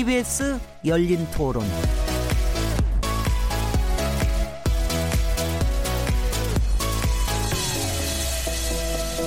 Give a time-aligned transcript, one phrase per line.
[0.00, 1.62] KBS 열린 토론.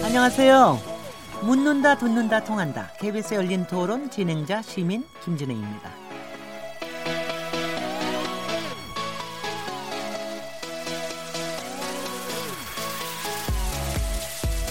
[0.04, 0.80] 안녕하세요.
[1.44, 2.90] 묻는다, 듣는다, 통한다.
[3.00, 5.92] KBS 열린 토론 진행자 시민 김진혜입니다.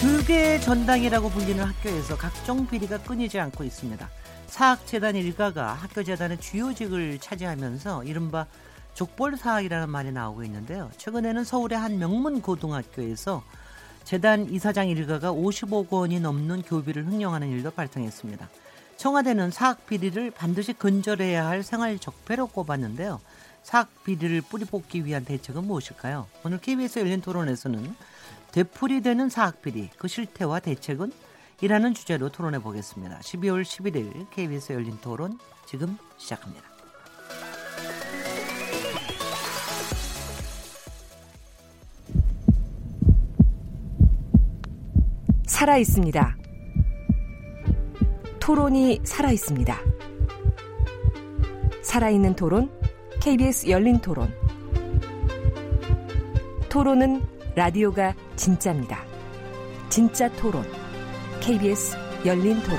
[0.01, 4.11] 교육의 전당이라고 불리는 학교에서 각종 비리가 끊이지 않고 있습니다.
[4.53, 8.45] 사학재단 일가가 학교재단의 주요직을 차지하면서 이른바
[8.93, 10.91] 족벌사학이라는 말이 나오고 있는데요.
[10.99, 13.43] 최근에는 서울의 한 명문 고등학교에서
[14.05, 18.51] 재단 이사장 일가가 50억 원이 넘는 교비를 횡령하는 일도 발생했습니다.
[18.99, 23.23] 청와대는 사학 비리를 반드시 근절해야 할 생활 적폐로 꼽았는데요.
[23.63, 26.27] 사학 비리를 뿌리 뽑기 위한 대책은 무엇일까요?
[26.45, 27.97] 오늘 KBS 열린 토론에서는
[28.53, 31.11] 되풀이되는 사학 비리, 그 실태와 대책은
[31.63, 33.21] 이라는 주제로 토론해 보겠습니다.
[33.21, 36.65] 12월 11일 KBS 열린 토론 지금 시작합니다.
[45.47, 46.37] 살아 있습니다.
[48.41, 49.79] 토론이 살아 있습니다.
[51.83, 52.73] 살아있는 토론,
[53.21, 54.35] KBS 열린 토론.
[56.69, 57.23] 토론은
[57.55, 59.05] 라디오가 진짜입니다.
[59.89, 60.82] 진짜 토론.
[61.45, 62.79] KBS 열린 토론.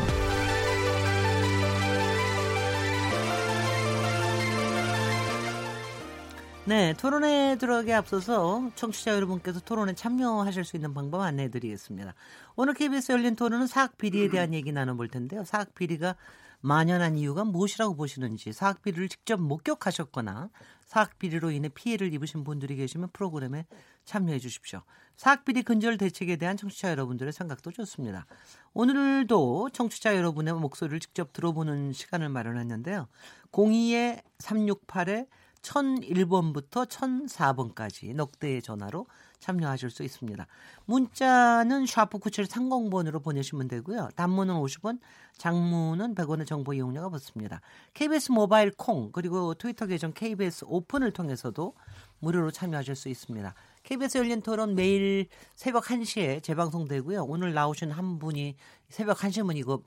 [6.64, 12.14] 네, 토론에 들어가기 앞서서 청취자 여러분께서 토론에 참여하실 수 있는 방법 안내해 드리겠습니다.
[12.56, 15.44] 오늘 KBS 열린 토론은 사학 비리에 대한 얘기 나눠볼 텐데요.
[15.44, 16.16] 사학 비리가
[16.62, 20.50] 만연한 이유가 무엇이라고 보시는지 사학 비리를 직접 목격하셨거나
[20.86, 23.66] 사학 비리로 인해 피해를 입으신 분들이 계시면 프로그램에
[24.06, 24.82] 참여해 주십시오.
[25.16, 28.26] 사학 비리 근절 대책에 대한 청취자 여러분들의 생각도 좋습니다.
[28.74, 33.08] 오늘도 청취자 여러분의 목소리를 직접 들어보는 시간을 마련했는데요.
[33.52, 35.28] 02에 368에
[35.64, 39.08] 1001번부터 1004번까지 넉대의 전화로
[39.40, 40.46] 참여하실 수 있습니다.
[40.86, 44.10] 문자는 샤프 9730번으로 보내시면 되고요.
[44.16, 45.00] 단문은 50원,
[45.38, 47.62] 장문은 100원의 정보 이용료가 붙습니다.
[47.94, 51.74] KBS 모바일 콩 그리고 트위터 계정 KBS 오픈을 통해서도
[52.20, 53.54] 무료로 참여하실 수 있습니다.
[53.84, 57.26] KBS 열린 토론 매일 새벽 1시에 재방송되고요.
[57.26, 58.56] 오늘 나오신 한 분이
[58.90, 59.82] 새벽 1시면 이거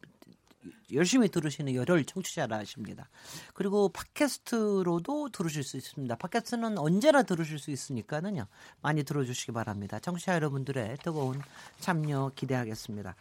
[0.93, 3.09] 열심히 들으시는 열혈 청취자라 하십니다.
[3.55, 6.15] 그리고 팟캐스트로도 들으실 수 있습니다.
[6.17, 8.47] 팟캐스트는 언제나 들으실 수 있으니까는요.
[8.83, 9.99] 많이 들어주시기 바랍니다.
[9.99, 11.41] 청취자 여러분들의 뜨거운
[11.81, 13.17] 참여 기대하겠습니다.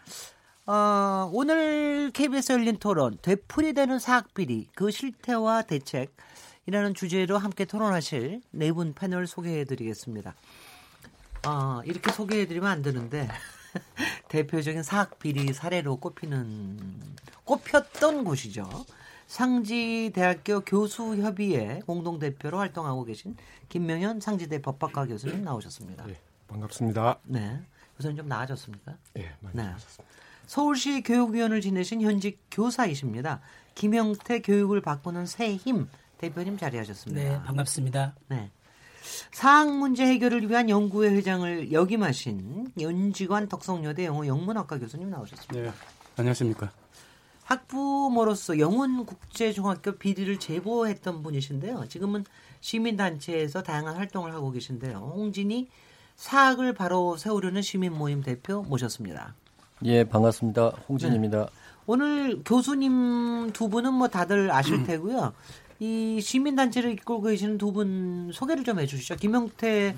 [0.68, 6.16] 어, 오늘 KBS 열린 토론 되풀이되는 사학비리 그 실태와 대책
[6.68, 10.34] 이라는 주제로 함께 토론하실 네 분 패널 소개해 드리겠습니다.
[11.48, 13.28] 어, 이렇게 소개해드리면 안 되는데
[14.30, 16.78] 대표적인 사학 비리 사례로 꼽히는
[17.44, 18.68] 꼽혔던 곳이죠.
[19.28, 23.36] 상지대학교 교수협의회 공동대표로 활동하고 계신
[23.70, 26.06] 김명현 상지대 법학과 교수님 나오셨습니다.
[26.06, 27.20] 네, 반갑습니다.
[27.24, 27.60] 네.
[27.98, 28.96] 교수님 좀 나아졌습니까?
[29.14, 29.64] 네, 많이 네.
[29.64, 30.16] 나아졌습니다.
[30.46, 33.42] 서울시 교육위원을 지내신 현직 교사이십니다.
[33.74, 35.90] 김영태 교육을 바꾸는 새 힘
[36.20, 37.22] 대표님 자리하셨습니다.
[37.22, 38.16] 네, 반갑습니다.
[38.30, 38.52] 네.
[39.32, 45.72] 사학 문제 해결을 위한 연구회 회장을 역임하신 연지관 덕성여대 영어 영문학과 교수님 나오셨습니다.
[45.72, 45.74] 네,
[46.18, 46.72] 안녕하십니까.
[47.44, 51.86] 학부모로서 영훈국제중학교 비리를 제보했던 분이신데요.
[51.90, 52.26] 지금은
[52.62, 54.98] 시민단체에서 다양한 활동을 하고 계신데요.
[55.16, 55.68] 홍진이
[56.16, 59.36] 사학을 바로 세우려는 시민 모임 대표 모셨습니다.
[59.84, 60.70] 예, 반갑습니다.
[60.90, 61.48] 홍진입니다.
[61.86, 65.34] 오늘 교수님 두 분은 뭐 다들 아실 테고요.
[65.80, 69.16] 이 시민단체를 이끌고 계시는 두 분 소개를 좀 해주시죠.
[69.18, 69.96] 김영태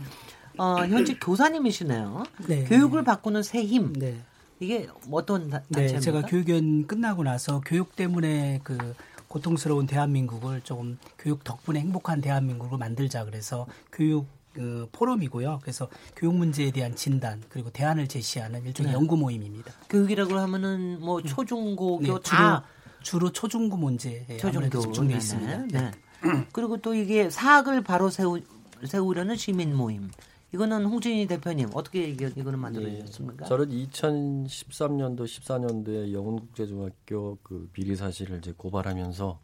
[0.57, 2.23] 어, 현직 교사님이시네요.
[2.47, 2.63] 네.
[2.63, 3.93] 교육을 바꾸는 새 힘.
[3.93, 4.17] 네.
[4.59, 5.99] 이게 어떤 다- 단체입니까?
[5.99, 8.95] 네, 제가 교육연 끝나고 나서 교육 때문에 그
[9.27, 15.59] 고통스러운 대한민국을 조금 교육 덕분에 행복한 대한민국을 만들자 그래서 교육 그 포럼이고요.
[15.62, 18.97] 그래서 교육 문제에 대한 진단 그리고 대안을 제시하는 일종의 네.
[18.97, 19.71] 연구 모임입니다.
[19.91, 22.63] 교육이라고 하면은 뭐 초중고교 네, 다
[23.01, 25.57] 주로 초중고 문제에 초중고 집중돼 네, 있습니다.
[25.67, 25.91] 네.
[26.51, 28.39] 그리고 또 이게 사학을 바로 세우
[28.85, 30.09] 세우려는 시민 모임.
[30.53, 33.45] 이거는 홍진희 대표님 어떻게 이게 이거는 만들어 주셨습니까?
[33.45, 39.39] 예, 저는 2013년도 14년도에 영훈국제중학교 그 비리 사실을 이제 고발하면서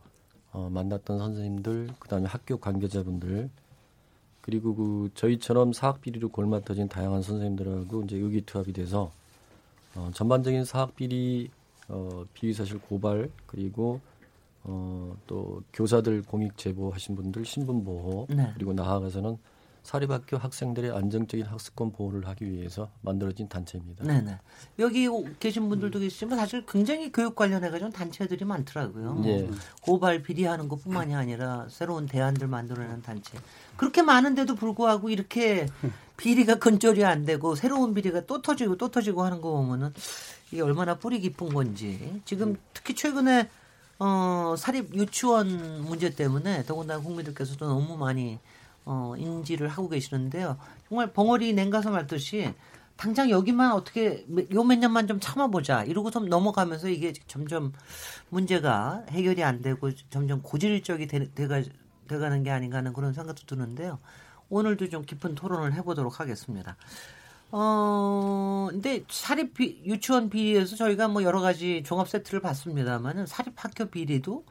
[0.54, 3.50] 어, 만났던 선생님들, 그다음에 학교 관계자분들,
[4.42, 9.12] 그리고 그 저희처럼 사학 비리로 골마 터진 다양한 선생님들하고 이제 의기투합이 돼서
[9.96, 11.50] 어, 전반적인 사학 비리
[11.88, 14.00] 어, 비리 사실 고발 그리고
[14.64, 18.52] 어, 또 교사들 공익 제보하신 분들 신분 보호 네.
[18.56, 19.38] 그리고 나아가서는
[19.84, 24.06] 사립학교 학생들의 안정적인 학습권 보호를 하기 위해서 만들어진 단체입니다.
[24.06, 24.40] 네네.
[24.80, 25.10] 여기
[25.40, 29.22] 계신 분들도 계시지만 사실 굉장히 교육 관련해 가지고 단체들이 많더라고요.
[29.26, 29.50] 예.
[29.82, 33.38] 고발 비리하는 것뿐만이 아니라 새로운 대안들 만들어내는 단체.
[33.76, 35.68] 그렇게 많은데도 불구하고 이렇게
[36.16, 39.94] 비리가 근절이 안 되고 새로운 비리가 또 터지고 또 터지고 하는 거 보면은
[40.54, 43.50] 이게 얼마나 뿌리 깊은 건지 지금 특히 최근에
[43.98, 48.38] 어 사립 유치원 문제 때문에 더군다나 국민들께서도 너무 많이
[48.86, 50.60] 어 인지를 하고 계시는데요.
[50.88, 52.54] 정말 벙어리 냉가서 말듯이
[52.98, 57.74] 당장 여기만 어떻게 요 몇 년만 좀 참아보자 이러고 좀 넘어가면서 이게 점점
[58.30, 61.64] 문제가 해결이 안 되고 점점 고질적이 되, 돼가,
[62.08, 63.98] 돼가는 게 아닌가 하는 그런 생각도 드는데요.
[64.50, 66.78] 오늘도 좀 깊은 토론을 해보도록 하겠습니다.
[67.56, 73.86] 어, 근데 사립 비, 유치원 비리에서 저희가 뭐 여러 가지 종합 세트를 봤습니다만은 사립 학교
[73.86, 74.44] 비리도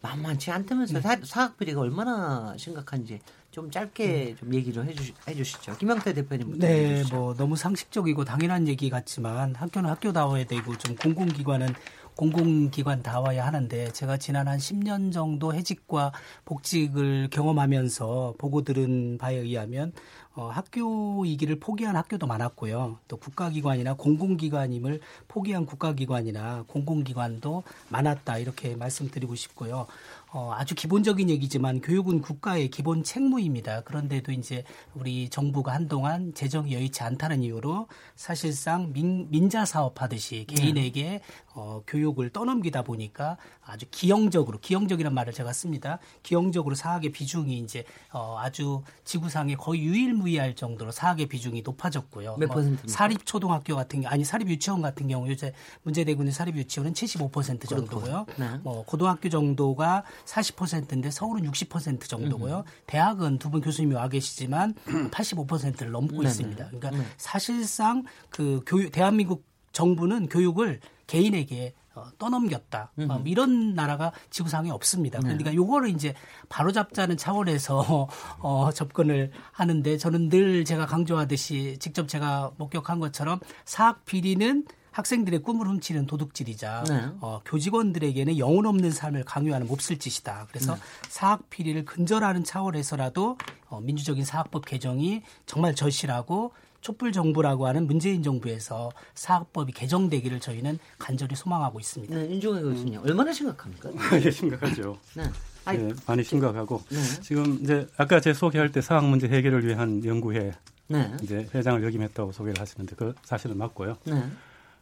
[0.00, 1.02] 만만치 않다면서요.
[1.02, 3.20] 사, 사학 비리가 얼마나 심각한지
[3.50, 5.76] 좀 짧게 좀 얘기를 해주, 해주시죠.
[5.76, 7.14] 김영태 대표님부터 네, 해주시죠.
[7.14, 11.74] 뭐 너무 상식적이고 당연한 얘기 같지만 학교는 학교다워야 되고 좀 공공기관은
[12.16, 16.12] 공공기관 다와야 하는데 제가 지난 한 10년 정도 해직과
[16.44, 19.92] 복직을 경험하면서 보고 들은 바에 의하면
[20.34, 22.98] 어, 학교이기를 포기한 학교도 많았고요.
[23.06, 29.86] 또 국가기관이나 공공기관임을 포기한 국가기관이나 공공기관도 많았다 이렇게 말씀드리고 싶고요.
[30.34, 33.82] 어, 아주 기본적인 얘기지만 교육은 국가의 기본 책무입니다.
[33.82, 34.64] 그런데도 이제
[34.94, 41.20] 우리 정부가 한동안 재정이 여의치 않다는 이유로 사실상 민, 민자 사업 하듯이 개인에게
[41.54, 45.98] 어, 교육을 떠넘기다 보니까 아주 기형적으로 기형적이란 말을 제가 씁니다.
[46.22, 52.36] 기형적으로 사학의 비중이 이제 어, 아주 지구상에 거의 유일무이할 정도로 사학의 비중이 높아졌고요.
[52.38, 52.88] 몇 퍼센트입니까?
[52.88, 55.52] 사립 초등학교 같은 경 아니 사립 유치원 같은 경우 요새
[55.84, 58.26] 문제되고 있는 사립 유치원은 75% 정도고요.
[58.38, 58.58] 네.
[58.62, 62.64] 뭐 고등학교 정도가 40%인데 서울은 60% 정도고요.
[62.86, 64.72] 대학은 두 분 교수님이 와 계시지만
[65.12, 66.28] 85%를 넘고 네네.
[66.28, 66.64] 있습니다.
[66.68, 67.04] 그러니까 네.
[67.18, 70.80] 사실상 그 교육 대한민국 정부는 교육을
[71.12, 72.90] 개인에게 어, 떠넘겼다.
[73.10, 75.18] 어, 이런 나라가 지구상에 없습니다.
[75.18, 75.24] 네.
[75.24, 76.14] 그러니까 요거를 이제
[76.48, 78.08] 바로잡자는 차원에서
[78.40, 85.66] 어, 접근을 하는데 저는 늘 제가 강조하듯이 직접 제가 목격한 것처럼 사학 비리는 학생들의 꿈을
[85.68, 87.08] 훔치는 도둑질이자 네.
[87.20, 90.46] 어, 교직원들에게는 영혼 없는 삶을 강요하는 몹쓸 짓이다.
[90.48, 90.76] 그래서
[91.08, 93.36] 사학 비리를 근절하는 차원에서라도
[93.68, 101.36] 어, 민주적인 사학법 개정이 정말 절실하고 촛불 정부라고 하는 문재인 정부에서 사학법이 개정되기를 저희는 간절히
[101.36, 102.14] 소망하고 있습니다.
[102.14, 103.90] 네, 윤종혜 교수님 얼마나 심각합니까?
[104.20, 104.98] 예, 심각하죠.
[105.16, 105.22] 네.
[105.64, 106.98] 아니, 예, 많이 심각하고 네.
[107.22, 110.52] 지금 이제 아까 제 소개할 때 사학 문제 해결을 위한 연구회
[110.88, 111.16] 네.
[111.22, 113.96] 이제 회장을 역임했다고 소개를 하시는데 그 사실은 맞고요.
[114.04, 114.24] 네.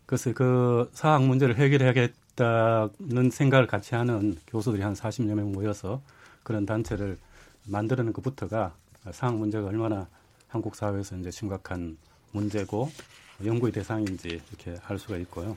[0.06, 6.00] 그래서 그 사학 문제를 해결해야겠다는 생각을 같이 하는 교수들이 한 40여 명 모여서
[6.42, 7.18] 그런 단체를
[7.66, 8.72] 만드는 것부터가
[9.12, 10.08] 사학 문제가 얼마나
[10.50, 11.96] 한국 사회에서 이제 심각한
[12.32, 12.90] 문제고
[13.44, 15.56] 연구의 대상인지 이렇게 알 수가 있고요.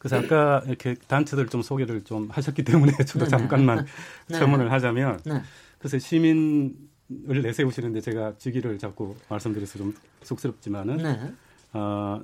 [0.00, 3.28] 그래서 아까 이렇게 단체들 좀 소개를 좀 하셨기 때문에 저도 네네.
[3.28, 3.86] 잠깐만
[4.26, 4.38] 네.
[4.38, 5.42] 첨언을 하자면 네.
[5.78, 11.32] 그래서 시민을 내세우시는데 제가 직위를 자꾸 말씀드려서 좀 쑥스럽지만은 네.
[11.74, 12.20] 어,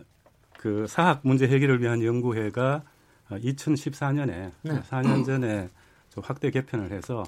[0.58, 2.82] 그 사학 문제 해결을 위한 연구회가
[3.30, 4.82] 2014년에 네.
[4.82, 5.68] 4년 전에
[6.10, 7.24] 좀 확대 개편을 해서.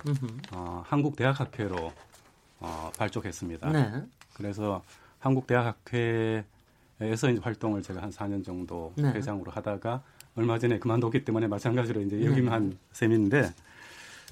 [0.53, 1.93] 어, 한국 대학학회로
[2.61, 3.71] 어, 발족했습니다.
[4.39, 4.43] 네.
[4.43, 4.83] 그래서
[5.19, 6.45] 한국대학학회에서
[7.31, 9.11] 이제 활동을 제가 한 4년 정도 네.
[9.13, 10.03] 회장으로 하다가
[10.37, 12.27] 얼마 전에 그만뒀기 때문에 마찬가지로 이제 네.
[12.27, 13.53] 역임한 셈인데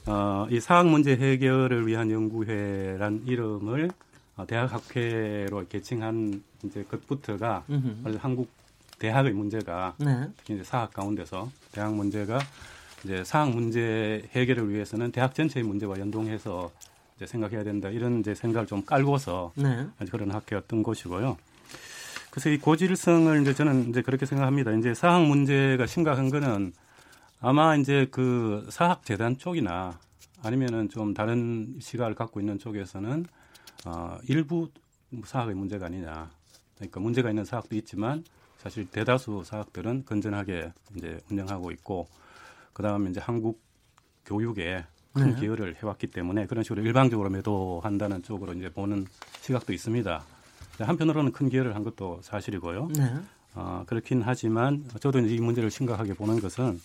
[0.06, 3.90] 어, 이 사학 문제 해결을 위한 연구회란 이름을
[4.36, 8.16] 어, 대학학회로 개칭한 이제 것부터가 음흠.
[8.18, 8.48] 한국
[8.98, 10.28] 대학의 문제가 네.
[10.36, 12.38] 특히 이제 사학 가운데서 대학 문제가
[13.04, 16.70] 이제 사학 문제 해결을 위해서는 대학 전체의 문제와 연동해서
[17.16, 19.86] 이제 생각해야 된다 이런 이제 생각을 좀 깔고서 네.
[20.10, 21.36] 그런 학교였던 것이고요.
[22.30, 24.72] 그래서 이 고질성을 이제 저는 이제 그렇게 생각합니다.
[24.72, 26.72] 이제 사학 문제가 심각한 거는
[27.40, 29.98] 아마 이제 그 사학 재단 쪽이나
[30.42, 33.24] 아니면은 좀 다른 시각을 갖고 있는 쪽에서는
[33.86, 34.68] 어, 일부
[35.24, 36.30] 사학의 문제가 아니냐.
[36.76, 38.24] 그러니까 문제가 있는 사학도 있지만
[38.58, 42.06] 사실 대다수 사학들은 건전하게 이제 운영하고 있고
[42.74, 43.62] 그다음에 이제 한국
[44.26, 44.84] 교육에
[45.16, 45.40] 큰 네.
[45.40, 49.06] 기여를 해왔기 때문에 그런 식으로 일방적으로 매도한다는 쪽으로 이제 보는
[49.40, 50.24] 시각도 있습니다.
[50.78, 52.88] 한편으로는 큰 기여를 한 것도 사실이고요.
[52.96, 53.14] 네.
[53.54, 56.78] 어, 그렇긴 하지만 저도 이제 이 문제를 심각하게 보는 것은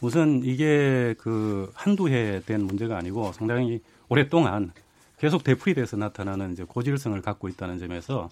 [0.00, 4.72] 우선 이게 그 한두 해 된 문제가 아니고 상당히 오랫동안
[5.18, 8.28] 계속 되풀이돼서 나타나는 이제 고질성을 갖고 있다는 점에서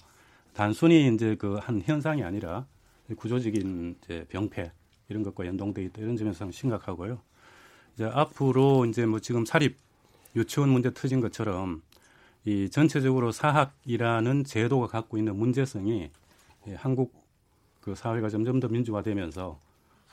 [0.54, 2.66] 단순히 이제 그 한 현상이 아니라
[3.16, 4.70] 구조적인 이제 병폐
[5.08, 7.18] 이런 것과 연동돼 있다 이런 점에서 심각하고요.
[7.94, 9.76] 이제 앞으로 이제 뭐 지금 사립
[10.36, 11.82] 유치원 문제 터진 것처럼
[12.44, 16.10] 이 전체적으로 사학이라는 제도가 갖고 있는 문제성이
[16.66, 17.14] 예, 한국
[17.80, 19.58] 그 사회가 점점 더 민주화되면서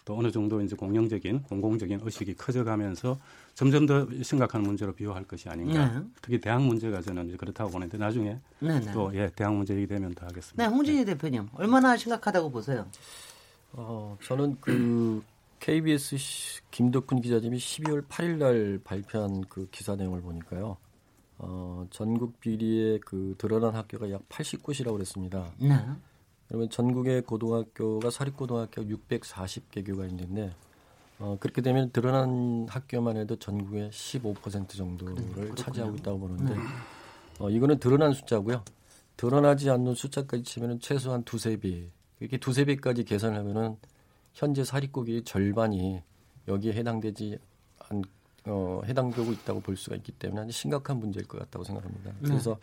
[0.04, 3.20] 또 어느 정도 이제 공영적인 공공적인 의식이 커져가면서
[3.54, 5.88] 점점 더 심각한 문제로 비화할 것이 아닌가.
[5.88, 6.06] 네.
[6.22, 8.92] 특히 대학 문제가 저는 이제 그렇다고 보는데 나중에 네 네.
[8.92, 10.64] 또 예, 대학 문제 얘기되면 더 하겠습니다.
[10.64, 12.88] 네, 홍진희 대표님 얼마나 심각하다고 보세요?
[13.74, 15.24] 어, 저는 그
[15.62, 20.76] KBS 시- 김덕훈 기자님이 12월 8일 날 발표한 그 기사 내용을 보니까요.
[21.38, 25.52] 어, 전국 비리에 그 드러난 학교가 약 80곳이라고 그랬습니다.
[25.60, 25.76] 네.
[26.48, 30.52] 그러면 전국의 고등학교가 사립고등학교 640개 교가 있는데
[31.20, 36.56] 어, 그렇게 되면 드러난 학교만 해도 전국의 15% 정도를 차지하고 있다고 보는데
[37.40, 38.64] 어, 이거는 드러난 숫자고요.
[39.16, 41.86] 드러나지 않는 숫자까지 치면은 최소한 두세 배.
[42.20, 43.78] 이렇게 두세 배까지 계산하면은
[44.34, 46.02] 현재 사립고기의 절반이
[46.48, 47.38] 여기에 해당되지
[47.90, 48.02] 않,
[48.46, 52.12] 어, 해당되고 있다고 볼 수가 있기 때문에 아주 심각한 문제일 것 같다고 생각합니다.
[52.24, 52.58] 그래서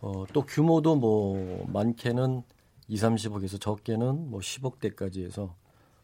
[0.00, 2.42] 어, 또 규모도 뭐 많게는
[2.88, 5.54] 2, 30억에서 적게는 뭐 10억대까지 해서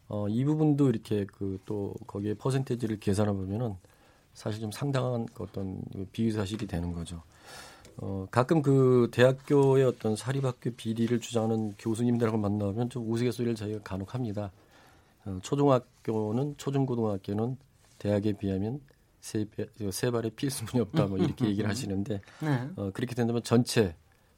[0.07, 3.75] 어, 이 부분도 이렇게 그 또 거기에 퍼센테이지를 계산해 보면은
[4.33, 7.21] 사실 좀 상당한 어떤 비위 사실이 되는 거죠.
[8.01, 14.51] 어, 가끔 그 대학교의 어떤 사립학교 비리를 주장하는 교수님들하고 만나면 좀 우스갯소리를 저희가 간혹 합니다.
[15.25, 17.57] 어, 초중학교는 초중고등학교는
[17.97, 18.79] 대학에 비하면
[19.19, 22.69] 세, 배, 세 발의 필수문이 없다 뭐 이렇게 얘기를 하시는데 네.
[22.77, 23.95] 어, 그렇게 된다면 전체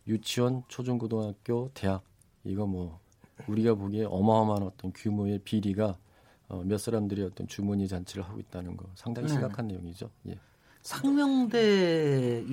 [0.07, 2.01] 유치원, 초중고등학교, 대학
[2.43, 2.99] 이거 뭐
[3.47, 5.97] 우리가 보기에 어마어마한 어떤 규모의 비리가
[6.47, 9.33] 어, 몇 사람들이 어떤 주머니 잔치를 하고 있다는 거 상당히 네.
[9.33, 10.09] 심각한 내용이죠.
[10.27, 10.39] 예.
[10.83, 12.45] 상명대의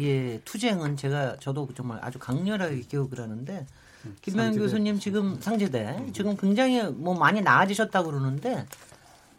[0.44, 3.66] 투쟁은 제가 저도 정말 아주 강렬하게 기억을 하는데
[4.22, 4.62] 김명 상지대.
[4.64, 8.66] 교수님 지금 상제대 지금 굉장히 뭐 많이 나아지셨다 고 그러는데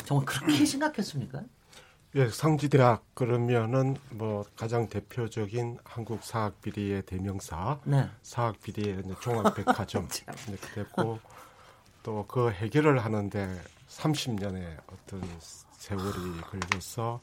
[0.06, 1.44] 정말 그렇게 심각했습니까?
[2.16, 8.10] 예, 상지대학 그러면은 뭐 가장 대표적인 한국 사학 비리의 대명사 네.
[8.24, 10.08] 사학 비리의 종합백화점
[10.50, 11.20] 이렇게 됐고
[12.02, 15.22] 또 그 해결을 하는데 30년의 어떤
[15.78, 17.20] 세월이 걸려서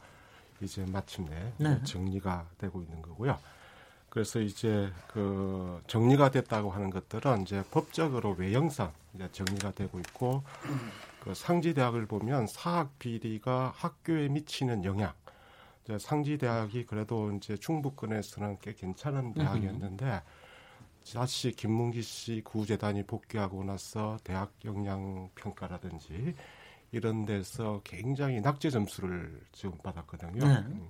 [0.61, 1.83] 이제 마침내 네.
[1.85, 3.39] 정리가 되고 있는 거고요.
[4.09, 10.43] 그래서 이제 그 정리가 됐다고 하는 것들은 이제 법적으로 외형상 이제 정리가 되고 있고
[11.21, 15.13] 그 상지 대학을 보면 사학 비리가 학교에 미치는 영향.
[15.85, 20.23] 이제 상지 대학이 그래도 이제 충북권에서는 꽤 괜찮은 대학이었는데
[21.13, 26.35] 다시 김문기 씨 구재단이 복귀하고 나서 대학 역량 평가라든지
[26.97, 30.47] 이런 데서 굉장히 낙제 점수를 지금 받았거든요.
[30.47, 30.57] 네.
[30.67, 30.89] 음,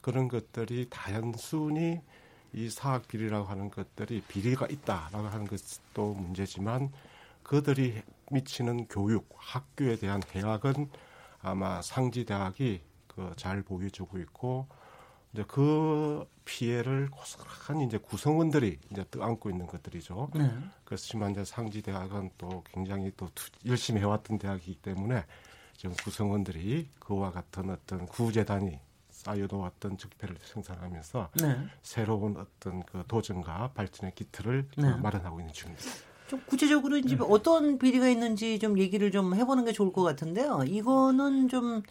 [0.00, 2.00] 그런 것들이 단순히
[2.52, 6.92] 이 사학 비리라고 하는 것들이 비리가 있다라고 하는 것도 문제지만
[7.42, 10.88] 그들이 미치는 교육, 학교에 대한 해악은
[11.42, 14.66] 아마 상지 대학이 그 잘 보여주고 있고
[15.34, 20.30] 이제 그 피해를 고스란히 이제 구성원들이 이제 떠안고 있는 것들이죠.
[20.34, 20.48] 네.
[20.84, 25.24] 그렇지만 이제 상지 대학은 또 굉장히 또 투- 열심히 해왔던 대학이기 때문에
[25.76, 28.78] 지금 구성원들이 그와 같은 어떤 구재단이
[29.10, 31.56] 쌓여놓았던 적폐를 청산하면서 네.
[31.82, 34.82] 새로운 어떤 그 도전과 발전의 기틀을 네.
[34.82, 35.84] 그 마련하고 있는 중입니다.
[36.34, 40.64] 좀 구체적으로 이제 어떤 비리가 있는지 좀 얘기를 좀 해보는 게 좋을 것 같은데요.
[40.66, 41.82] 이거는 좀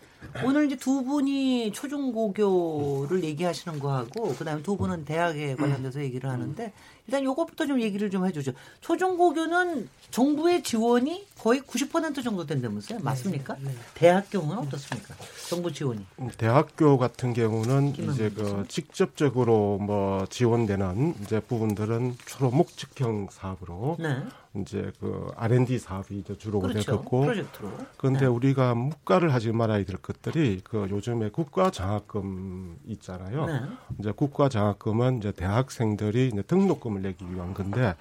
[0.45, 6.73] 오늘 이제 두 분이 초중고교를 얘기하시는 거하고 그다음에 두 분은 대학에 관련돼서 얘기를 하는데
[7.07, 8.53] 일단 요것부터 좀 얘기를 좀 해주죠.
[8.81, 12.99] 초중고교는 정부의 지원이 거의 90% 정도 된다면서요?
[13.01, 13.57] 맞습니까?
[13.59, 13.71] 네.
[13.93, 15.15] 대학 경우는 어떻습니까?
[15.49, 16.05] 정부 지원이.
[16.19, 24.23] 음, 대학교 같은 경우는 이제 그 직접적으로 뭐 지원되는 이제 부분들은 주로 목적형 사업으로 네.
[24.55, 26.91] 이제 그 R&D 사업이 이제 주로 그렇죠.
[26.91, 27.71] 되었고 프로젝트로.
[27.97, 28.25] 그런데 네.
[28.27, 33.45] 우리가 묵과를 하지 말아야 될 것들이 그 요즘에 국가 장학금 있잖아요.
[33.47, 33.61] 네.
[33.99, 37.95] 이제 국가 장학금은 이제 대학생들이 이제 등록금을 내기 위한 건데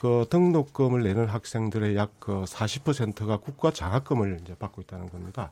[0.00, 5.50] 그 등록금을 내는 학생들의 약 그 40%가 국가 장학금을 이제 받고 있다는 겁니다.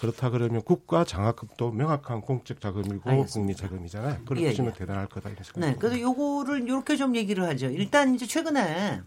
[0.00, 3.32] 그렇다 그러면 국가 장학금도 명확한 공적 자금이고 알겠습니다.
[3.32, 4.24] 국민 자금이잖아요.
[4.24, 4.78] 그렇게 예, 보시면 예.
[4.78, 5.76] 대단할 거다 이런 생각이 네.
[5.78, 7.66] 그래서 요거를 이렇게 좀 얘기를 하죠.
[7.66, 9.02] 일단 이제 최근에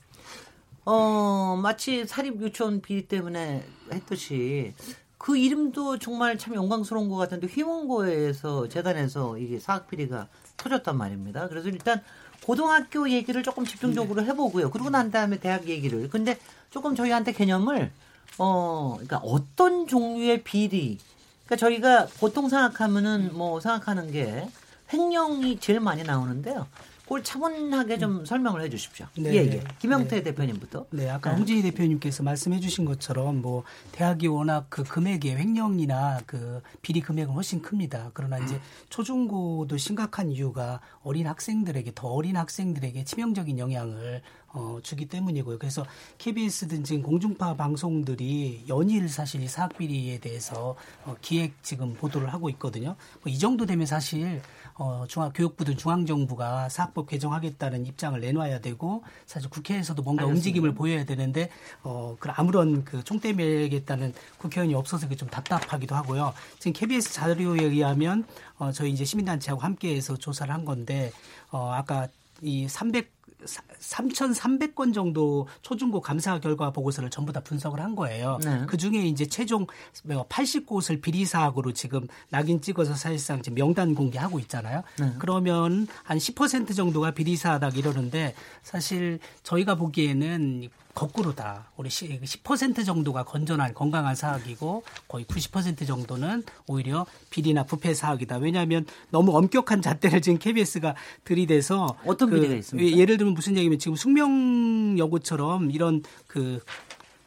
[0.89, 4.73] 어 마치 사립 유치원 비리 때문에 했듯이
[5.17, 11.49] 그 이름도 정말 참 영광스러운 것 같은데 휘문고에서 재단에서 이게 사학 비리가 터졌단 말입니다.
[11.49, 12.01] 그래서 일단
[12.41, 14.71] 고등학교 얘기를 조금 집중적으로 해보고요.
[14.71, 16.07] 그러고 난 다음에 대학 얘기를.
[16.07, 16.39] 근데
[16.69, 17.91] 조금 저희한테 개념을
[18.37, 20.99] 어 그러니까 어떤 종류의 비리
[21.47, 24.47] 그러니까 저희가 보통 생각하면은 뭐 생각하는 게
[24.93, 26.65] 횡령이 제일 많이 나오는데요.
[27.07, 29.05] 그걸 차분하게 좀 설명을 해 주십시오.
[29.15, 29.33] 네.
[29.33, 29.63] 예, 예.
[29.79, 30.23] 김영태 네.
[30.23, 30.87] 대표님부터.
[30.91, 31.37] 네, 아까 네.
[31.37, 37.61] 홍진희 대표님께서 말씀해 주신 것처럼 뭐 대학이 워낙 그 금액의 횡령이나 그 비리 금액은 훨씬
[37.61, 38.11] 큽니다.
[38.13, 38.59] 그러나 이제
[38.89, 45.59] 초중고도 심각한 이유가 어린 학생들에게 더 어린 학생들에게 치명적인 영향을 어, 주기 때문이고요.
[45.59, 45.85] 그래서
[46.17, 52.33] KBS 등 지금 공중파 방송들이 연일 사실 이 사학 비리에 대해서 어, 기획 지금 보도를
[52.33, 52.95] 하고 있거든요.
[53.23, 54.41] 뭐 이 정도 되면 사실
[54.79, 60.37] 어, 중앙 교육부든 중앙정부가 사학법 개정하겠다는 입장을 내놔야 되고 사실 국회에서도 뭔가 알겠습니다.
[60.37, 61.49] 움직임을 보여야 되는데
[61.83, 66.33] 어, 그 아무런 그 총대 매겠다는 국회의원이 없어서 그게 좀 답답하기도 하고요.
[66.59, 68.25] 지금 KBS 자료에 의하면
[68.57, 71.11] 어, 저희 이제 시민단체하고 함께해서 조사를 한 건데
[71.51, 72.07] 어, 아까
[72.41, 78.39] 이 300, 3,300건 정도 초중고 감사 결과 보고서를 전부 다 분석을 한 거예요.
[78.43, 78.63] 네.
[78.67, 79.67] 그 중에 이제 최종
[80.07, 84.81] 80곳을 비리 사학으로 지금 낙인 찍어서 사실상 지금 명단 공개하고 있잖아요.
[84.99, 85.13] 네.
[85.19, 91.67] 그러면 한 10% 정도가 비리 사학 이러는데 사실 저희가 보기에는 거꾸로다.
[91.77, 98.37] 우리 10% 정도가 건전한 건강한 사학이고 거의 90% 정도는 오히려 비리나 부패 사학이다.
[98.37, 102.89] 왜냐하면 너무 엄격한 잣대를 지금 KBS가 들이대서 어떤 그 비리가 있습니까?
[102.89, 106.63] 예- 예를 들면 무슨 얘기면 지금 숙명여고처럼 이런 그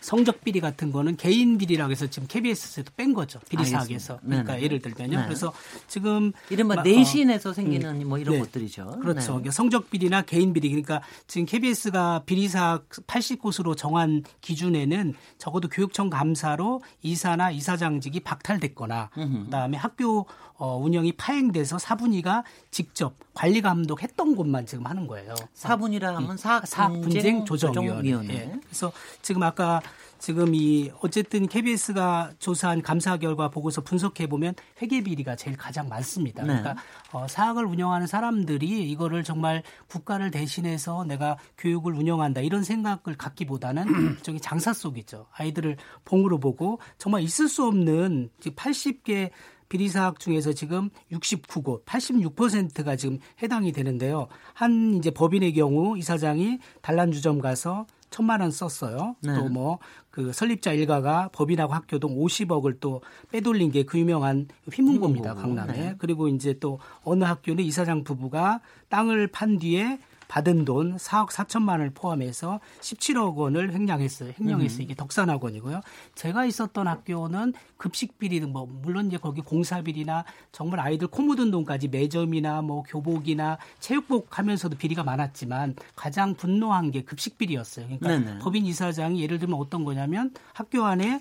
[0.00, 3.38] 성적 비리 같은 거는 개인 비리라고 해서 지금 KBS에서 뺀 거죠.
[3.48, 3.64] 비리.
[3.64, 4.18] 사학에서.
[4.24, 4.64] 그러니까 네네.
[4.64, 5.18] 예를 들면요.
[5.20, 5.24] 네.
[5.26, 5.52] 그래서
[5.88, 8.40] 지금 이른바 마- 내신에서 생기는 뭐 이런 네.
[8.40, 8.98] 것들이죠.
[9.02, 9.20] 그렇죠.
[9.20, 9.26] 네.
[9.26, 10.68] 그러니까 성적 비리나 개인 비리.
[10.70, 19.10] 그러니까 지금 KBS가 비리사 80곳으로 정한 기준에는 적어도 교육청 감사로 이사나 이사장직이 박탈됐거나
[19.44, 20.26] 그다음에 학교
[20.60, 25.34] 어, 운영이 파행돼서 사분위가 직접 관리 감독했던 곳만 지금 하는 거예요.
[25.54, 28.10] 사분이라 하면 사학 사학 분쟁 조정위원회.
[28.10, 28.34] 조정위원회.
[28.34, 28.60] 예.
[28.62, 29.80] 그래서 지금 아까
[30.18, 34.52] 지금 이 어쨌든 KBS가 조사한 감사 결과 보고서 분석해 보면
[34.82, 36.42] 회계 비리가 제일 가장 많습니다.
[36.42, 36.48] 네.
[36.48, 36.76] 그러니까
[37.12, 44.38] 어, 사학을 운영하는 사람들이 이거를 정말 국가를 대신해서 내가 교육을 운영한다 이런 생각을 갖기보다는 저기
[44.38, 45.26] 장사 속이죠.
[45.32, 49.30] 아이들을 봉으로 보고 정말 있을 수 없는 80개
[49.70, 54.26] 비리 사학 중에서 지금 69곳, 86%가 지금 해당이 되는데요.
[54.52, 59.14] 한 이제 법인의 경우 이사장이 단란주점 가서 천만 원 썼어요.
[59.22, 59.32] 네.
[59.32, 59.78] 또뭐
[60.10, 65.34] 그 설립자 일가가 법인하고 학교 등 50억을 또 빼돌린 게 그 유명한 휘문고입니다.
[65.34, 65.56] 휘문고.
[65.56, 65.78] 강남에.
[65.78, 65.94] 네.
[65.98, 71.90] 그리고 이제 또 어느 학교는 이사장 부부가 땅을 판 뒤에 받은 돈 4억 4천만 원을
[71.90, 74.32] 포함해서 17억 원을 횡령했어요.
[74.38, 74.82] 횡령했어요.
[74.82, 75.80] 이게 덕산학원이고요.
[76.14, 81.50] 제가 있었던 학교는 급식 비리 등뭐 물론 이제 거기 공사 비리나 정말 아이들 코 묻은
[81.50, 87.86] 돈까지 매점이나 뭐 교복이나 체육복 하면서도 비리가 많았지만 가장 분노한 게 급식 비리였어요.
[87.86, 88.38] 그러니까 네네.
[88.38, 91.18] 법인 이사장이 예를 들면 어떤 거냐면 학교 안에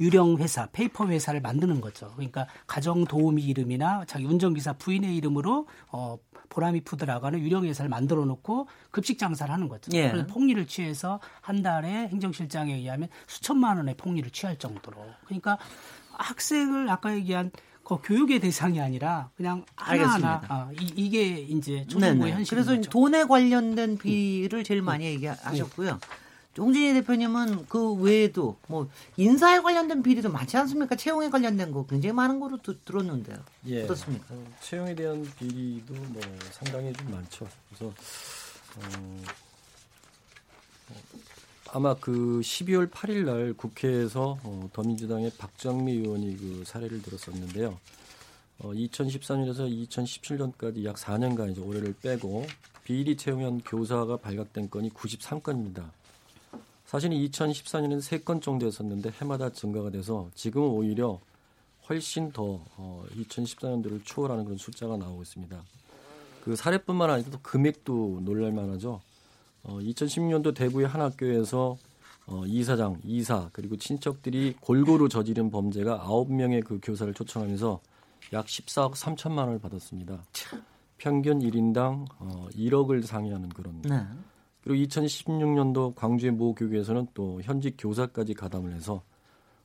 [0.00, 2.10] 유령 회사, 페이퍼 회사를 만드는 거죠.
[2.16, 6.18] 그러니까 가정 도우미 이름이나 자기 운전기사 부인의 이름으로 어
[6.52, 9.90] 보람이 푸드라고 하는 유령 회사를 만들어 놓고 급식 장사를 하는 거죠.
[9.94, 10.10] 예.
[10.10, 14.98] 그래서 폭리를 취해서 한 달에 행정실장에 의하면 수천만 원의 폭리를 취할 정도로.
[15.24, 15.56] 그러니까
[16.12, 17.50] 학생을 아까 얘기한
[17.82, 20.42] 그 교육의 대상이 아니라 그냥 하나하나.
[20.48, 22.32] 아, 이, 이게 이제 초중고의.
[22.32, 22.90] 현실인 그래서 거죠.
[22.90, 25.98] 돈에 관련된 비리를 제일 많이 얘기하셨고요.
[26.58, 30.96] 홍진희 대표님은 그 외에도 뭐 인사에 관련된 비리도 많지 않습니까?
[30.96, 33.38] 채용에 관련된 거 굉장히 많은 거로 드- 들었는데요.
[33.68, 33.84] 예.
[33.84, 34.26] 어떻습니까?
[34.34, 37.48] 어, 채용에 대한 비리도 뭐 상당히 좀 많죠.
[37.68, 39.22] 그래서 어,
[40.90, 40.94] 어,
[41.72, 47.78] 아마 그 12월 8일 날 국회에서 어, 더민주당의 박정미 의원이 그 사례를 들었었는데요.
[48.58, 52.46] 어, 2014년에서 2017년까지 약 4년간 이제 올해를 빼고
[52.84, 55.90] 비리 채용한 교사가 발각된 건이 93건입니다.
[56.92, 61.18] 사실은 2014년에는 3건 정도 였었는데 해마다 증가가 돼서 지금은 오히려
[61.88, 65.58] 훨씬 더 어, 2014년도를 추월하는 그런 숫자가 나오고 있습니다.
[66.44, 69.00] 그 사례뿐만 아니라 또 금액도 놀랄만하죠.
[69.62, 71.78] 어, 2016년도 대구의 한 학교에서
[72.26, 77.80] 어, 이사장, 이사 그리고 친척들이 골고루 저지른 범죄가 9명의 그 교사를 초청하면서
[78.34, 80.22] 약 14억 3천만 원을 받았습니다.
[80.98, 84.04] 평균 1인당 어, 1억을 상회하는 그런 네.
[84.62, 89.02] 그리고 2016년도 광주의 모 교육에서는 또 현직 교사까지 가담을 해서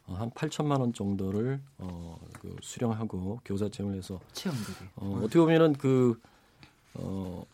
[0.08, 4.90] 어, 한 8천만 원 정도를 어, 그 수령하고 교사 채용을 해서 채용 비리.
[4.96, 6.20] 어, 어떻게 보면은 그
[6.96, 7.46] 어,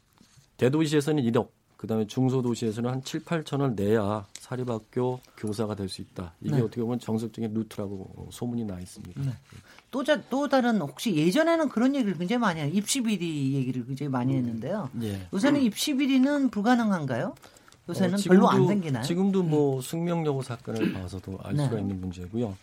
[0.57, 6.33] 대도시에서는 1억, 그다음에 중소도시에서는 한 7, 8천을 내야 사립학교 교사가 될 수 있다.
[6.41, 6.61] 이게 네.
[6.61, 9.21] 어떻게 보면 정석적인 루트라고 어, 소문이 나 있습니다.
[9.21, 9.31] 네.
[9.89, 12.69] 또, 자, 또 다른 혹시 예전에는 그런 얘기를 굉장히 많이 해요.
[12.73, 14.89] 입시 비리 얘기를 굉장히 많이 했는데요.
[15.03, 15.27] 예.
[15.31, 17.35] 요새는 입시 비리는 불가능한가요?
[17.87, 19.03] 요새는 어, 별로 안 지금도- 생기나요?
[19.03, 21.63] 지금도 뭐 숙명여고 사건을 봐서도 알 네.
[21.63, 22.57] 수가 있는 문제고요.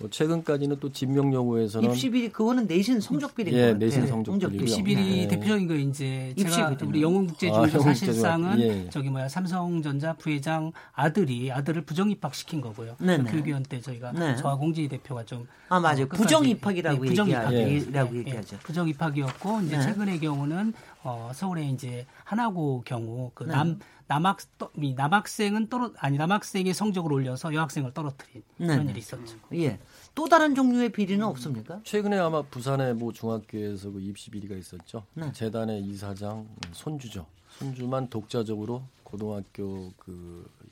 [0.00, 4.62] 뭐 최근까지는 또 진명여고에서는 입시 비리 그거는 내신 성적 비리 예, 내신 성적 비리고요.
[4.62, 5.28] 입시 비리 네.
[5.28, 6.76] 대표적인 거 이제 제가.
[6.86, 8.62] 우리 영웅국제 아, 사실상은 중학교.
[8.62, 8.90] 예.
[8.90, 12.94] 저기 뭐야 삼성전자 부회장 아들이 아들을 부정 입학시킨 거고요.
[13.00, 13.24] 네네.
[13.24, 14.36] 그 교육위원 때 저희가 네.
[14.36, 16.04] 저와 공지 대표가 좀 아 맞아요.
[16.04, 17.54] 어, 부정 입학이라고 예, 부정 얘기하- 입학.
[17.54, 18.56] 얘기라고 예, 얘기하죠.
[18.56, 19.82] 예, 부정 입학이었고 이제 네.
[19.82, 23.52] 최근의 경우는 어, 서울에 이제 하나고 경우 그 네.
[23.52, 24.38] 남 남학
[24.96, 28.90] 남학생은 떨어 아니 남학생의 성적을 올려서 여학생을 떨어뜨린 그런 네.
[28.90, 29.36] 일이 있었죠.
[29.54, 29.78] 예.
[30.14, 31.80] 또 다른 종류의 비리는 없습니까?
[31.84, 35.04] 최근에 아마 부산의 모 중학교에서 그 입시 비리가 있었죠.
[35.14, 35.30] 네.
[35.32, 37.26] 재단의 이사장 손주죠.
[37.58, 40.68] 손주만 독자적으로 고등학교 그, 그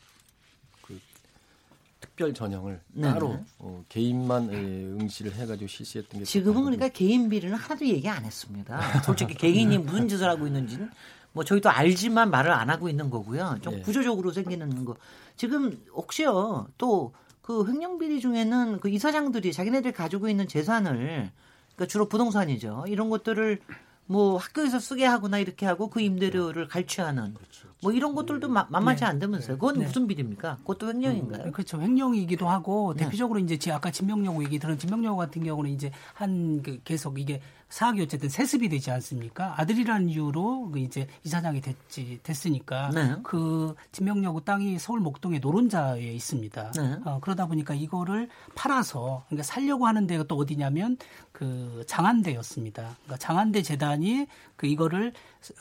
[2.17, 3.03] 특별 전형을 네.
[3.09, 8.09] 따로 어, 개인만 예, 응시를 해가지고 실시했던 게 지금은 또 그러니까 개인 비리는 하나도 얘기
[8.09, 9.03] 안 했습니다.
[9.03, 10.91] 솔직히 개인이 무슨 짓을 하고 있는지는
[11.33, 13.59] 뭐 저희도 알지만 말을 안 하고 있는 거고요.
[13.61, 13.81] 좀 예.
[13.83, 14.97] 구조적으로 생기는 거.
[15.37, 17.13] 지금 혹시요 또
[17.47, 21.31] 그 횡령 비리 중에는 그 이사장들이 자기네들 가지고 있는 재산을
[21.77, 22.87] 그러니까 주로 부동산이죠.
[22.89, 23.61] 이런 것들을
[24.07, 27.35] 뭐 학교에서 쓰게 하거나 이렇게 하고 그 임대료를 갈취하는
[27.83, 29.07] 뭐 이런 것들도 마- 만만치 네.
[29.07, 29.59] 않다면서요.
[29.59, 30.57] 그건 무슨 비리입니까?
[30.59, 31.53] 그것도 횡령인가요?
[31.53, 31.81] 그렇죠.
[31.81, 33.05] 횡령이기도 하고 네.
[33.05, 37.41] 대표적으로 이제 지- 아까 진명여고 얘기 들은 진명여고 같은 경우는 이제 한 그 계속 이게
[37.69, 39.61] 사학이 어쨌든 세습이 되지 않습니까?
[39.61, 43.17] 아들이라는 이유로 그 이제 이사장이 됐지 됐으니까 네.
[43.25, 46.71] 그 진명여고 땅이 서울 목동의 노른자에 있습니다.
[46.73, 46.97] 네.
[47.05, 50.97] 어, 그러다 보니까 이거를 팔아서 그러니까 살려고 하는 데가 또 어디냐면
[51.33, 52.83] 그 장안대였습니다.
[53.03, 55.13] 그러니까 장안대 재단이 그 이거를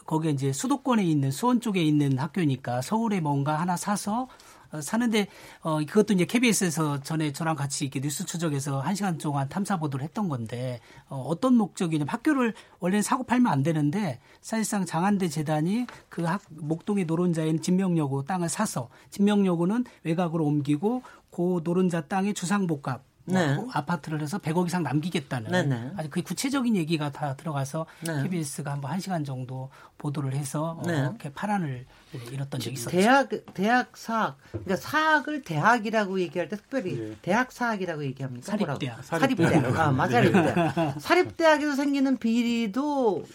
[0.06, 4.28] 거기에 이제 수도권에 있는 수원 쪽에 있는 학교니까 서울에 뭔가 하나 사서
[4.72, 5.28] 어, 사는데
[5.62, 10.04] 어 그것도 이제 KBS에서 전에 저랑 같이 이렇게 뉴스 추적해서 한 시간 동안 탐사 보도를
[10.04, 16.24] 했던 건데 어, 어떤 목적이냐면 학교를 원래는 사고 팔면 안 되는데 사실상 장안대 재단이 그
[16.24, 23.58] 학, 목동의 노른자인 진명여고 땅을 사서 진명여고는 외곽으로 옮기고 고 노른자 땅의 주상복합 뭐 네.
[23.74, 25.92] 아파트를 해서 100억 이상 남기겠다는 네 네.
[25.98, 28.24] 아주 그 구체적인 얘기가 다 들어가서 네.
[28.24, 31.00] KBS가 한번 한 시간 정도 보도를 해서 어, 네.
[31.00, 31.86] 이렇게 파란을
[32.32, 32.96] 잃었던 적이 있었죠.
[32.96, 37.16] 대학 대학 사학 그러니까 사학을 대학이라고 얘기할 때 특별히 예.
[37.22, 38.46] 대학 사학이라고 얘기합니까?
[38.46, 38.78] 사립대학.
[38.80, 39.04] 뭐라고?
[39.04, 39.80] 사립대학.
[39.80, 40.32] 아, 맞아요.
[40.32, 40.96] 사립대학.
[41.00, 43.26] 사립대학에서 생기는 비리도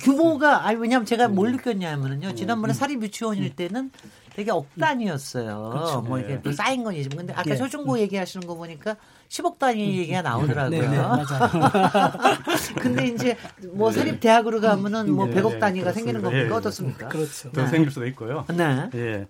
[0.00, 2.34] 규모가 아니 왜냐면 제가 뭘 느꼈냐면은요.
[2.34, 3.90] 지난번에 사립 유치원일 때는
[4.34, 6.04] 되게 억 단위였어요.
[6.06, 7.56] 뭐 이렇게 또 쌓인 건 이지만 근데 아까 예.
[7.56, 8.96] 초중고 얘기하시는 거 보니까
[9.32, 10.78] 10억 단위 얘기가 나오더라고요.
[10.78, 11.24] 네, 네, 맞아요.
[12.78, 13.34] 근데 이제
[13.72, 16.30] 뭐 사립 대학으로 가면은 뭐 예, 100억 예, 단위가 생기는 그렇습니다.
[16.30, 17.08] 겁니까 예, 어떻습니까?
[17.08, 17.50] 그렇죠.
[17.52, 18.44] 더 생길 수도 있고요.
[18.54, 18.90] 네.
[18.94, 19.26] 예.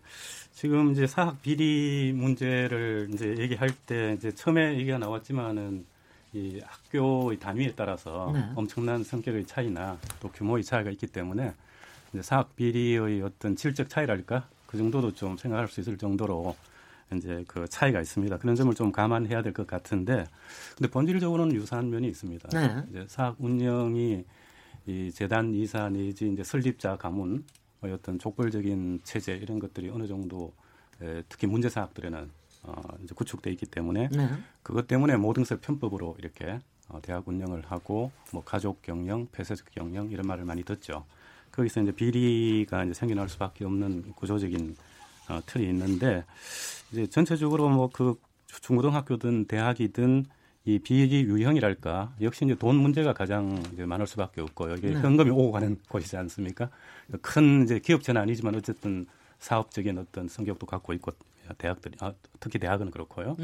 [0.52, 5.86] 지금 이제 사학 비리 문제를 이제 얘기할 때 이제 처음에 얘기가 나왔지만은
[6.32, 8.44] 이 학교의 단위에 따라서 네.
[8.56, 11.52] 엄청난 성격의 차이나 또 규모의 차이가 있기 때문에
[12.12, 16.56] 이제 사학 비리의 어떤 질적 차이랄까 그 정도도 좀 생각할 수 있을 정도로
[17.16, 18.38] 이제 그 차이가 있습니다.
[18.38, 20.24] 그런 점을 좀 감안해야 될 것 같은데
[20.76, 22.48] 근데 본질적으로는 유사한 면이 있습니다.
[22.50, 22.82] 네.
[22.90, 24.24] 이제 사학 운영이
[24.86, 27.44] 이 재단 이사 내지 이제 설립자 가문
[27.82, 30.52] 의 어떤 족벌적인 체제 이런 것들이 어느 정도
[31.02, 32.30] 에, 특히 문제 사학들에는
[32.62, 34.28] 어, 이제 구축돼 있기 때문에 네.
[34.62, 40.10] 그것 때문에 모든 것을 편법으로 이렇게 어, 대학 운영을 하고 뭐 가족 경영, 폐쇄적 경영
[40.12, 41.04] 이런 말을 많이 듣죠.
[41.50, 44.76] 거기서 이제 비리가 이제 생겨날 수밖에 없는 구조적인
[45.28, 46.24] 어, 틀이 있는데
[46.92, 48.14] 이제 전체적으로 뭐 그
[48.60, 50.26] 중고등학교든 대학이든
[50.64, 54.74] 이 비리 유형이랄까 역시 이제 돈 문제가 가장 이제 많을 수밖에 없고요.
[54.74, 55.00] 이게 네.
[55.00, 56.68] 현금이 오고 가는 곳이지 않습니까?
[57.22, 59.06] 큰 이제 기업체는 아니지만 어쨌든
[59.38, 61.12] 사업적인 어떤 성격도 갖고 있고
[61.58, 63.36] 대학들이 아, 특히 대학은 그렇고요.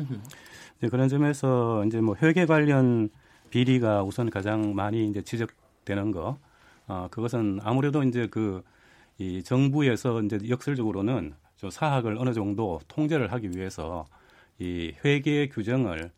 [0.79, 3.09] 이제 그런 점에서 이제 뭐 회계 관련
[3.51, 6.39] 비리가 우선 가장 많이 이제 지적되는 거.
[6.87, 8.63] 어, 그것은 아무래도 이제 그
[9.19, 14.07] 이 정부에서 이제 역설적으로는 저 사학을 어느 정도 통제를 하기 위해서
[14.59, 16.11] 이 회계 규정을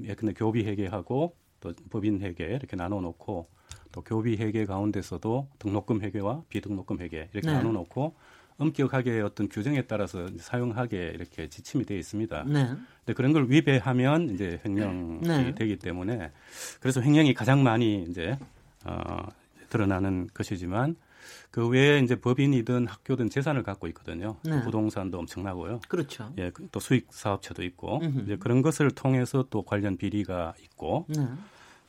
[0.00, 3.48] 예컨대 교비 회계하고 또 법인 회계 이렇게 나눠 놓고
[3.90, 7.54] 또 교비 회계 가운데서도 등록금 회계와 비등록금 회계 이렇게 네.
[7.54, 8.14] 나눠 놓고
[8.56, 12.44] 엄격하게 어떤 규정에 따라서 사용하게 이렇게 지침이 되어 있습니다.
[12.44, 12.66] 네.
[13.04, 15.54] 근데 그런 걸 위배하면 이제 횡령이 네.
[15.56, 16.30] 되기 때문에
[16.80, 18.38] 그래서 횡령이 가장 많이 이제
[18.84, 19.26] 어,
[19.70, 20.94] 드러나는 것이지만
[21.50, 24.36] 그 외에 이제 법인이든 학교든 재산을 갖고 있거든요.
[24.44, 24.62] 네.
[24.62, 25.80] 부동산도 엄청나고요.
[25.88, 26.32] 그렇죠.
[26.38, 28.20] 예, 그또 수익 사업체도 있고 음흠.
[28.20, 31.26] 이제 그런 것을 통해서 또 관련 비리가 있고 네.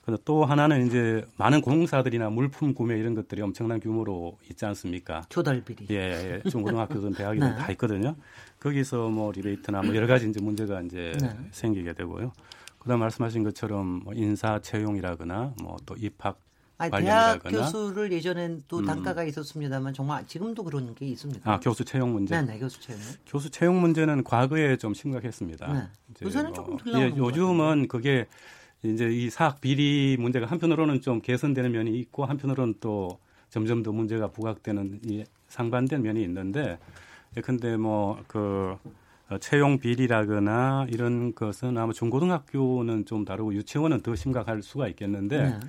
[0.05, 5.23] 그또 하나는 이제 많은 공사들이나 물품 구매 이런 것들이 엄청난 규모로 있지 않습니까?
[5.29, 5.87] 조달 비리.
[5.89, 6.49] 예, 예.
[6.49, 7.55] 중고등학교든 대학이든 네.
[7.55, 8.15] 다 있거든요.
[8.59, 11.35] 거기서 뭐 리베이트나 뭐 여러 가지 이제 문제가 이제 네.
[11.51, 12.31] 생기게 되고요.
[12.77, 16.39] 그다음 말씀하신 것처럼 뭐 인사 채용이라거나 뭐 또 입학
[16.77, 18.85] 아니, 대학 교수를 예전엔 또 음.
[18.85, 21.53] 단가가 있었습니다만 정말 지금도 그런 게 있습니까?
[21.53, 22.35] 아 교수 채용 문제.
[22.41, 22.99] 네, 네, 교수 채용.
[23.25, 25.73] 교수 채용 문제는 과거에 좀 심각했습니다.
[25.73, 25.87] 네.
[26.21, 28.27] 요새는 뭐, 조금 덜 예, 것 요즘은 그게
[28.83, 34.27] 이제 이 사학 비리 문제가 한편으로는 좀 개선되는 면이 있고 한편으로는 또 점점 더 문제가
[34.27, 36.77] 부각되는 이 상반된 면이 있는데
[37.41, 38.77] 근데 뭐그
[39.29, 45.59] 어, 채용 비리라거나 이런 것은 아마 중고등학교는 좀 다르고 유치원은 더 심각할 수가 있겠는데 네.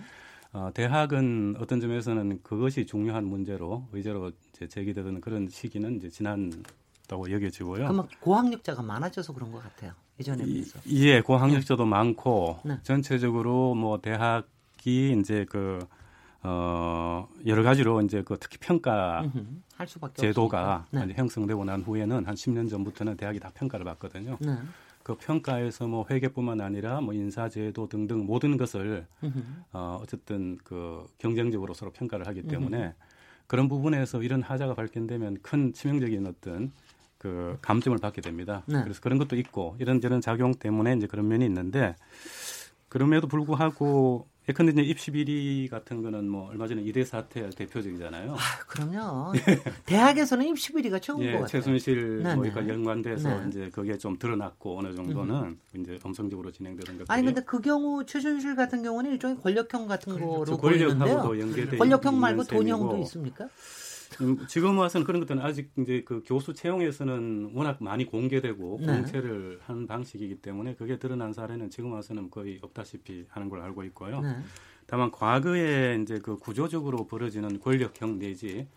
[0.56, 7.82] 어, 대학은 어떤 점에서는 그것이 중요한 문제로 의제로 이제 제기되는 그런 시기는 이제 지난다고 여겨지고요.
[7.84, 9.92] 그러면 고학력자가 많아져서 그런 것 같아요.
[10.18, 10.80] 예전에 이- 비해서.
[10.88, 12.78] 예, 고학력자도 많고 네.
[12.82, 15.86] 전체적으로 뭐 대학이 이제 그
[16.42, 19.20] 어, 여러 가지로 이제 그 특히 평가
[19.86, 20.86] 수밖에 제도가.
[21.04, 24.38] 이제 형성되고 난 후에는 한 10년 전부터는 대학이 다 평가를 받거든요.
[25.06, 25.14] 네.
[25.14, 29.06] 그 평가에서 뭐 회계뿐만 아니라 뭐 인사제도 등등 모든 것을.
[29.72, 32.94] 어, 어쨌든 그 경쟁적으로 서로 평가를 하기 때문에
[33.46, 36.72] 그런 부분에서 이런 하자가 발견되면 큰 치명적인 어떤
[37.18, 38.64] 그 감점을 받게 됩니다.
[38.66, 38.82] 네.
[38.82, 41.94] 그래서 그런 것도 있고 이런저런 작용 때문에 이제 그런 면이 있는데
[42.88, 48.32] 그럼에도 불구하고 예컨대 이제 입시 비리 같은 거는 뭐 얼마 전에 이대 사태 대표적이잖아요.
[48.32, 49.32] 아, 그럼요.
[49.86, 51.48] 대학에서는 입시 비리가 최고인 것 예, 같아요.
[51.48, 52.34] 최순실 네네.
[52.36, 53.48] 뭐니까 연관돼서 네.
[53.48, 58.54] 이제 그게 좀 드러났고 어느 정도는 이제 엄성적으로 진행되는 것들이 아니 근데 그 경우 최순실
[58.54, 60.96] 같은 경우는 일종의 권력형 같은 거로 저 보이는데요.
[60.96, 63.48] 권력하고도 연계돼 권력형 말고 돈형도 있습니까?
[64.20, 68.86] 음, 지금 와서는 그런 것들은 아직 이제 그 교수 채용에서는 워낙 많이 공개되고 네.
[68.86, 74.20] 공채를 한 방식이기 때문에 그게 드러난 사례는 지금 와서는 거의 없다시피 하는 걸 알고 있고요.
[74.20, 74.36] 네.
[74.86, 78.68] 다만 과거에 이제 그 구조적으로 벌어지는 권력형 내지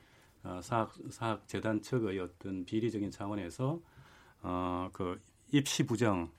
[0.44, 3.80] 어, 사학 사학 재단 측의 어떤 비리적인 차원에서
[4.42, 5.20] 어 그
[5.52, 6.30] 입시 부정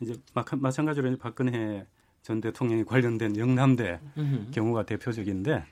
[0.00, 1.86] 이제 마, 마찬가지로 이제 박근혜
[2.22, 4.50] 전 대통령이 관련된 영남대 음흠.
[4.50, 5.64] 경우가 대표적인데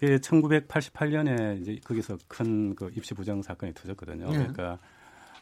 [0.00, 4.30] 그 1988년에 이제 거기서 큰 그 입시 부정 사건이 터졌거든요.
[4.30, 4.32] 네.
[4.32, 4.78] 그러니까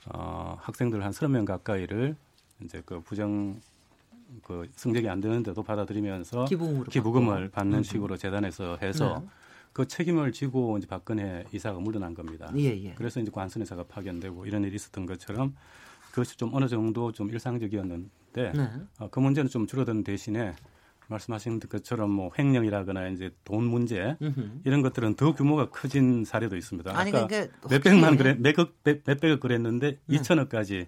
[0.06, 2.16] 어, 학생들 한 30명 가까이를
[2.64, 3.60] 이제 그 부정
[4.42, 6.46] 그 성적이 안 되는데도 받아들이면서
[6.90, 7.82] 기부금을 받는 음.
[7.84, 9.28] 식으로 재단에서 해서 네.
[9.72, 12.50] 그 책임을 지고 이제 박근혜 이사가 물러난 겁니다.
[12.56, 12.94] 예, 예.
[12.94, 15.54] 그래서 이제 관선회사가 파견되고 이런 일이 있었던 것처럼
[16.10, 18.70] 그것이 좀 어느 정도 좀 일상적이었는데 네.
[18.98, 20.54] 어, 그 문제는 좀 줄어든 대신에
[21.08, 24.60] 말씀하신 것처럼 뭐 횡령이라거나 이제 돈 문제 음흠.
[24.64, 26.96] 이런 것들은 더 규모가 커진 사례도 있습니다.
[26.96, 30.16] 아니 그러니까 몇백만 그래 몇억 몇- 몇백억 그랬는데 네.
[30.18, 30.86] 2천억까지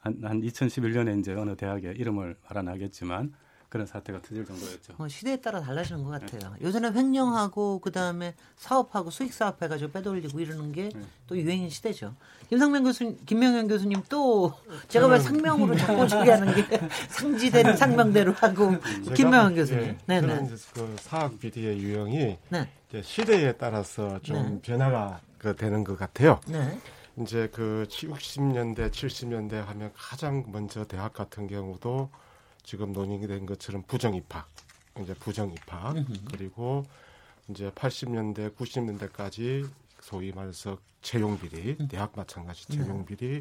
[0.00, 3.32] 한, 한 2011년에 이제 어느 대학에 이름을 알아나겠지만
[3.68, 4.94] 그런 사태가 터질 정도였죠.
[4.98, 6.54] 어, 시대에 따라 달라지는 것 같아요.
[6.62, 12.14] 요새는 횡령하고 그 다음에 사업하고 수익 사업 해가지고 빼돌리고 이러는 게또 유행인 시대죠.
[12.48, 14.54] 김상명 교수님, 김명현 교수님 또
[14.88, 18.76] 제가 왜 상명으로 자꾸 저기하는 게 상지되는 상명대로 하고
[19.14, 19.82] 김명현 교수님.
[19.84, 24.60] 예, 네, 저는 네, 이제 그 사학 비리의 유형이 네, 이제 시대에 따라서 좀 네.
[24.62, 26.40] 변화가 그 되는 것 같아요.
[26.46, 26.78] 네,
[27.18, 32.10] 이제 그 60년대, 70년대 하면 가장 먼저 대학 같은 경우도
[32.66, 34.48] 지금 논의가 된 것처럼 부정 입학,
[35.00, 35.94] 이제 부정 입학.
[36.32, 36.84] 그리고
[37.48, 39.68] 이제 80년대, 90년대까지
[40.00, 43.40] 소위 말해서 채용 비리, 대학 마찬가지 채용 비리.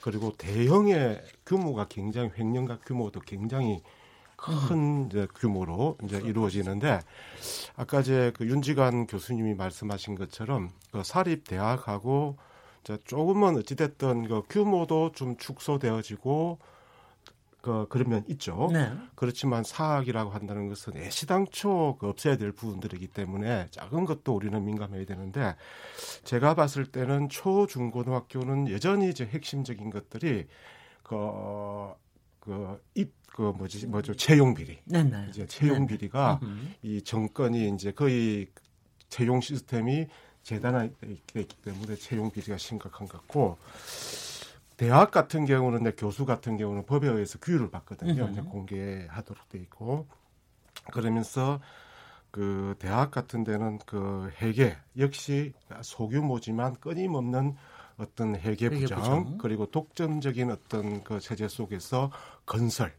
[0.00, 3.80] 그리고 대형의 규모가 굉장히 횡령과 규모도 굉장히
[4.36, 7.00] 큰 이제 규모로 이제 이루어지는데
[7.76, 12.36] 아까 이제 그 윤지관 교수님이 말씀하신 것처럼 그 사립 대학하고
[13.04, 16.58] 조금은 어찌됐든 그 규모도 좀 축소되어지고
[17.62, 18.68] 그 그러면 있죠.
[18.72, 18.92] 네.
[19.14, 25.54] 그렇지만 사학이라고 한다는 것은 애시당초 그 없애야 될 부분들이기 때문에 작은 것도 우리는 민감해야 되는데
[26.24, 30.48] 제가 봤을 때는 초, 중, 고등학교는 여전히 이제 핵심적인 것들이
[31.04, 31.16] 그,
[32.40, 34.80] 그, 입, 그 뭐지, 뭐죠, 채용 비리.
[34.84, 35.26] 네, 네.
[35.30, 35.96] 이제 채용 네.
[35.96, 36.74] 비리가 음.
[36.82, 38.48] 이 정권이 이제 거의
[39.08, 40.08] 채용 시스템이
[40.42, 43.56] 재단화되어 있기 때문에 채용 비리가 심각한 것 같고
[44.82, 48.24] 대학 같은 경우는 교수 같은 경우는 법에 의해서 규율을 받거든요.
[48.24, 48.32] 음흠.
[48.32, 50.08] 이제 공개하도록 돼 있고
[50.92, 51.60] 그러면서
[52.32, 57.54] 그 대학 같은 데는 그 회계 역시 소규모지만 끊임없는
[57.96, 59.38] 어떤 회계 부정, 부정.
[59.38, 62.10] 그리고 독점적인 어떤 그 체제 속에서
[62.44, 62.92] 건설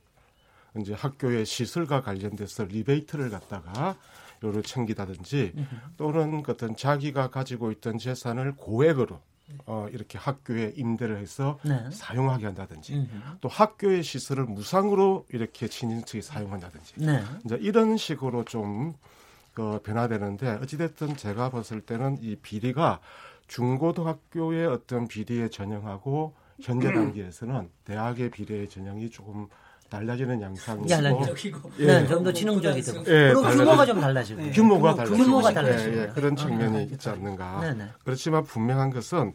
[0.79, 3.97] 이제 학교의 시설과 관련돼서 리베이트를 갖다가
[4.41, 5.53] 요를 챙기다든지
[5.97, 9.19] 또는 어떤 자기가 가지고 있던 재산을 고액으로
[9.65, 11.89] 어, 이렇게 학교에 임대를 해서 네.
[11.91, 13.37] 사용하게 한다든지 음흠.
[13.41, 17.23] 또 학교의 시설을 무상으로 이렇게 친인척이 사용한다든지 네.
[17.45, 22.99] 이제 이런 식으로 좀그 변화되는데 어찌됐든 제가 봤을 때는 이 비리가
[23.47, 29.47] 중고등학교의 어떤 비리에 전형하고 현재 단계에서는 대학의 비리의 전형이 조금
[29.93, 31.71] 달라지는 양상이고 달라지고.
[31.79, 31.85] 예.
[31.85, 32.99] 네, 좀더 지능적이 되고.
[33.01, 33.41] 예, 그리고.
[33.43, 34.41] 규모가 좀 달라지고.
[34.41, 34.51] 네.
[34.51, 35.97] 규모가 규모, 달라지고 규모가 예, 달라지고.
[35.97, 36.83] 예, 그런 어, 측면이 네.
[36.91, 37.61] 있지 않는가.
[37.61, 37.89] 네네.
[38.03, 39.33] 그렇지만 분명한 것은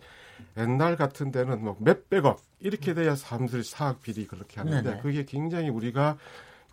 [0.57, 5.03] 옛날 같은 데는 뭐 몇백억 이렇게 돼야 사람들이 사학 비리 그렇게 하는데 네네.
[5.03, 6.17] 그게 굉장히 우리가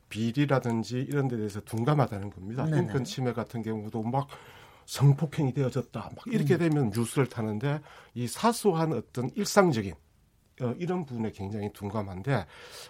[0.10, 2.66] 비리라든지 이런 데 대해서 둔감하다는 겁니다.
[2.66, 2.78] 네네.
[2.78, 4.28] 인권 침해 같은 경우도 막
[4.86, 6.00] 성폭행이 되어졌다.
[6.00, 7.82] 막 이렇게 되면 뉴스를 타는데
[8.16, 9.98] 이 사소한 어떤 일상적인 어,
[10.78, 12.46] 이런 부분에 굉장히 둔감한데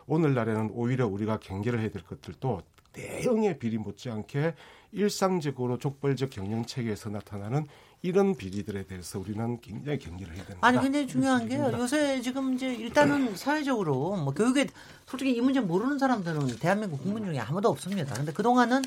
[0.08, 2.62] 오늘날에는 오히려 우리가 경계를 해야 될 것들도
[2.94, 4.54] 대형의 비리 못지않게
[4.92, 7.68] 일상적으로 족벌적 경영 체계에서 나타나는
[8.02, 10.60] 이런 비리들에 대해서 우리는 굉장히 경계를 해야 된다.
[10.62, 11.72] 아니 굉장히 중요한 게요.
[11.74, 14.68] 요새 지금 이제 일단은 사회적으로 뭐 교육에
[15.08, 18.14] 솔직히 이 문제 모르는 사람들은 대한민국 국민 중에 아무도 없습니다.
[18.14, 18.84] 근데 그 동안은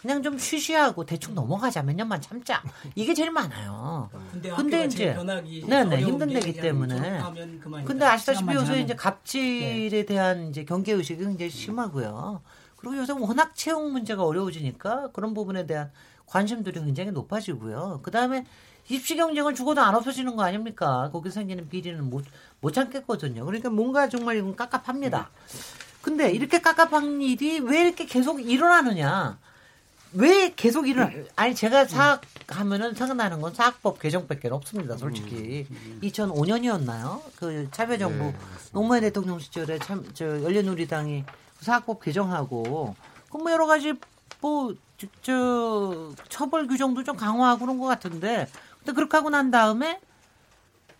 [0.00, 2.62] 그냥 좀 쉬쉬하고 대충 넘어가자 몇 년만 참자
[2.94, 4.08] 이게 제일 많아요.
[4.30, 5.14] 근데, 근데 이제
[5.66, 7.20] 네네 어려운 힘든 게 데기 때문에.
[7.84, 8.84] 근데 아시다시피 요새 지나면.
[8.84, 12.42] 이제 갑질에 대한 이제 경계 의식이 굉장히 심하고요.
[12.76, 15.90] 그리고 요새 워낙 채용 문제가 어려워지니까 그런 부분에 대한
[16.26, 18.00] 관심들이 굉장히 높아지고요.
[18.02, 18.46] 그 다음에
[18.88, 21.10] 입시 경쟁은 죽어도 안 없어지는 거 아닙니까?
[21.12, 22.24] 거기 생기는 비리는 못,
[22.60, 23.44] 못 참겠거든요.
[23.44, 25.30] 그러니까 뭔가 정말 이건 깝깝합니다.
[26.02, 29.38] 근데 이렇게 깝깝한 일이 왜 이렇게 계속 일어나느냐?
[30.14, 31.10] 왜 계속 일어나?
[31.36, 34.96] 아니 제가 사학 하면은 생각나는 건 사학법 개정밖에 없습니다.
[34.96, 35.66] 솔직히
[36.02, 37.20] 2005년이었나요?
[37.36, 38.34] 그 참여정부 네,
[38.72, 41.24] 노무현 대통령 시절에 참 저 열린우리당이
[41.60, 42.94] 사학법 개정하고
[43.30, 43.94] 그뭐 여러 가지
[44.40, 44.74] 뭐
[45.22, 48.48] 저 처벌 규정도 좀 강화하고 그런 것 같은데
[48.80, 50.00] 근데 그렇게 하고 난 다음에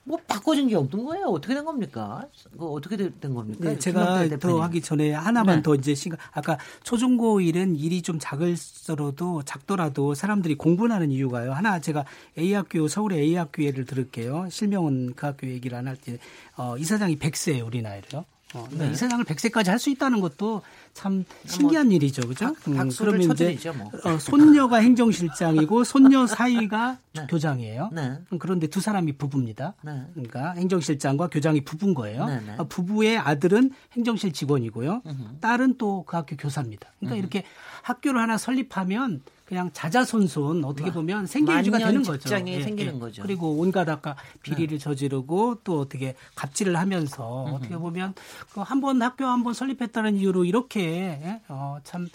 [0.09, 1.27] 뭐 바꿔진 게 없는 거예요.
[1.27, 2.27] 어떻게 된 겁니까?
[2.59, 3.59] 그 어떻게 된 겁니까?
[3.69, 4.63] 네, 제가 더 대표님.
[4.63, 5.63] 하기 전에 하나만 네.
[5.63, 11.53] 더 이제 시간 아까 초중고 일은 일이 좀 작을서라도 작더라도 사람들이 공부하는 이유가요.
[11.53, 12.07] 하나 제가
[12.39, 14.49] A 학교 서울의 A 학교 예를 들을게요.
[14.51, 16.19] 실명은 그 학교 얘기를 안 할 때
[16.57, 18.25] 어, 이사장이 100세예요, 우리 나이로요.
[18.55, 18.91] 어, 네.
[18.91, 20.63] 이사장을 100세까지 할 수 있다는 것도
[20.95, 22.47] 참 신기한 일이죠, 그죠?
[22.47, 23.91] 박- 박수를 그러면 쳐드리죠, 뭐.
[24.05, 27.27] 어, 손녀가 행정실장이고 손녀 사위가 네.
[27.29, 27.91] 교장이에요.
[27.93, 28.19] 네.
[28.39, 29.75] 그런데 두 사람이 부부입니다.
[29.83, 30.03] 네.
[30.15, 32.27] 그러니까 행정실장과 교장이 부부인 거예요.
[32.59, 35.03] 어, 부부의 아들은 행정실 직원이고요.
[35.41, 36.91] 딸은 또 그 학교 교사입니다.
[37.01, 37.45] 그러니까 이렇게
[37.83, 42.29] 학교를 하나 설립하면 그냥 자자손손 어떻게 보면 생계 유지가 만년 되는 거죠.
[42.59, 43.23] 예, 생기는 거죠.
[43.23, 48.13] 그리고 온갖 아까 비리를 저지르고 또 어떻게 갑질을 하면서 어떻게 보면
[48.53, 50.83] 그 한 번 학교 한 번 설립했다는 이유로 이렇게
[51.23, 51.41] 예?
[51.49, 52.11] 어, 참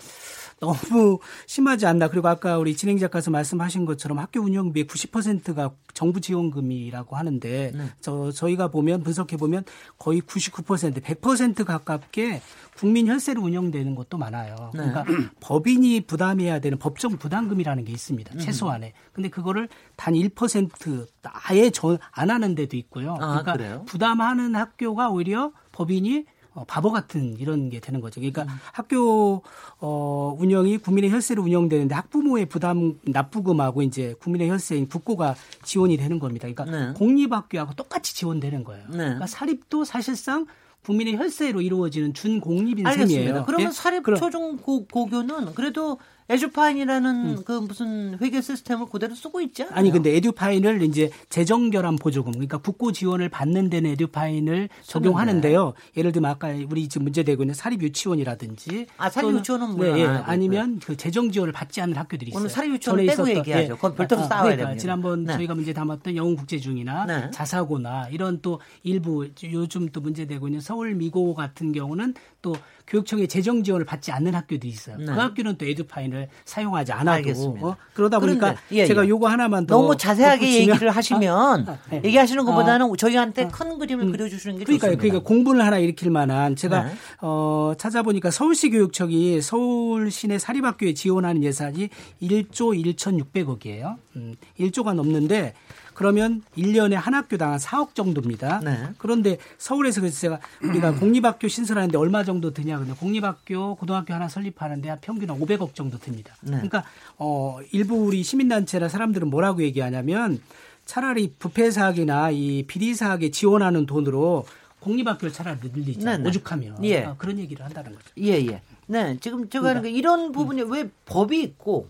[0.60, 2.08] 너무 심하지 않나.
[2.10, 7.86] 그리고 아까 우리 진행 작가께서 말씀하신 것처럼 학교 운영비의 90%가 정부 지원금이라고 하는데 네.
[8.02, 9.64] 저 저희가 보면 분석해 보면
[9.98, 12.42] 거의 99% 100% 가깝게
[12.78, 14.72] 국민 혈세로 운영되는 것도 많아요.
[14.74, 14.80] 네.
[14.80, 15.04] 그러니까
[15.40, 17.94] 법인이 부담해야 되는 법정 부담금이라는 게 음.
[17.94, 18.38] 있습니다.
[18.40, 18.94] 최소한에.
[19.14, 23.14] 근데 그거를 단 1% 아예 전 안 하는 데도 있고요.
[23.14, 23.84] 아, 그러니까 그래요?
[23.86, 28.20] 부담하는 학교가 오히려 법인이 어, 바보 같은 이런 게 되는 거죠.
[28.20, 28.50] 그러니까 음.
[28.72, 29.42] 학교
[29.80, 36.48] 어, 운영이 국민의 혈세로 운영되는데 학부모의 부담 납부금하고 이제 국민의 혈세인 국고가 지원이 되는 겁니다.
[36.48, 36.94] 그러니까 네.
[36.94, 38.86] 공립학교하고 똑같이 지원되는 거예요.
[38.90, 38.98] 네.
[38.98, 40.46] 그러니까 사립도 사실상
[40.86, 43.24] 국민의 혈세로 이루어지는 준공립인 알겠습니다.
[43.24, 43.46] 셈이에요.
[43.46, 43.72] 그러면 예?
[43.72, 45.98] 사립 초중 고, 고교는 그래도
[46.30, 49.76] 에듀파인이라는 그 무슨 회계 시스템을 그대로 쓰고 있지 않아요?
[49.76, 55.74] 아니 근데 에듀파인을 이제 재정 결함 보조금 그러니까 국고 지원을 받는 데는 에듀파인을 적용하는데요.
[55.98, 60.06] 예를 들면 아까 우리 지금 문제되고 있는 사립 유치원이라든지 아, 사립 유치원은 물론 네, 예.
[60.06, 62.40] 아니면 그 재정 지원을 받지 않는 학교들이 있어요.
[62.40, 63.76] 오늘 사립 유치원은 전에 빼고 있었던- 얘기하죠.
[63.76, 64.82] 그건 별도로 아, 싸워야 그러니까 됩니다.
[64.82, 65.34] 지난번 네.
[65.34, 67.32] 저희가 문제 담았던 영웅 국제중이나 네.
[67.32, 72.56] 자사고나 이런 또 일부 요즘 또 문제되고 있는 서울 미고 같은 경우는 또
[72.88, 74.98] 교육청의 재정 지원을 받지 않는 학교도 있어요.
[74.98, 75.06] 네.
[75.06, 77.58] 그 학교는 또 에듀파인을 사용하지 않아도.
[77.62, 77.76] 어?
[77.94, 79.10] 그러다 보니까 예, 제가 예.
[79.10, 82.02] 요거 하나만 더 너무 자세하게 덧붙이면- 얘기를 하시면 아, 네.
[82.04, 85.02] 얘기하시는 것보다는 아, 저희한테 큰 그림을 그려주시는 게 그러니까 좋습니다.
[85.02, 86.92] 그러니까 공분을 하나 일으킬 만한 제가 네.
[87.22, 91.90] 어, 찾아보니까 서울시 교육청이 서울 시내 사립학교에 지원하는 예산이
[92.22, 93.96] 1조 1,600억이에요.
[94.18, 95.54] 음, 1조가 넘는데
[95.94, 98.60] 그러면 1년에 한 학교당 한 4억 정도입니다.
[98.64, 98.90] 네.
[98.98, 104.90] 그런데 서울에서 그래서 제가 우리가 공립학교 신설하는데 얼마 정도 드냐 근데 공립학교 고등학교 하나 설립하는데
[104.90, 106.36] 한 평균 한 500억 정도 듭니다.
[106.42, 106.52] 네.
[106.52, 106.84] 그러니까
[107.18, 110.42] 어 일부 우리 시민단체나 사람들은 뭐라고 얘기하냐면
[110.86, 114.46] 차라리 부패 사학이나 이 비리 사학에 지원하는 돈으로
[114.80, 116.30] 공립학교를 차라리 늘리자 네, 네.
[116.30, 117.06] 오죽하면 예.
[117.06, 118.06] 어, 그런 얘기를 한다는 거죠.
[118.20, 118.62] 예, 예.
[118.88, 121.88] 네, 지금 제가 하는 게 이런 부분이 왜 법이 있고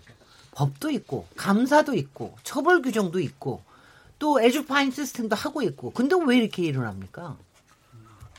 [0.51, 3.63] 법도 있고 감사도 있고 처벌 규정도 있고
[4.19, 7.37] 또 에듀파인 시스템도 하고 있고 근데 왜 이렇게 일어납니까?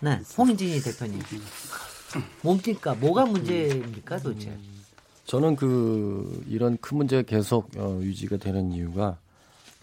[0.02, 1.20] 네, 홍인진이 대표님.
[2.42, 2.94] 뭡니까?
[2.94, 4.56] 뭐가 문제입니까, 도대체?
[5.24, 9.16] 저는 그 이런 큰 문제가 계속 어, 유지가 되는 이유가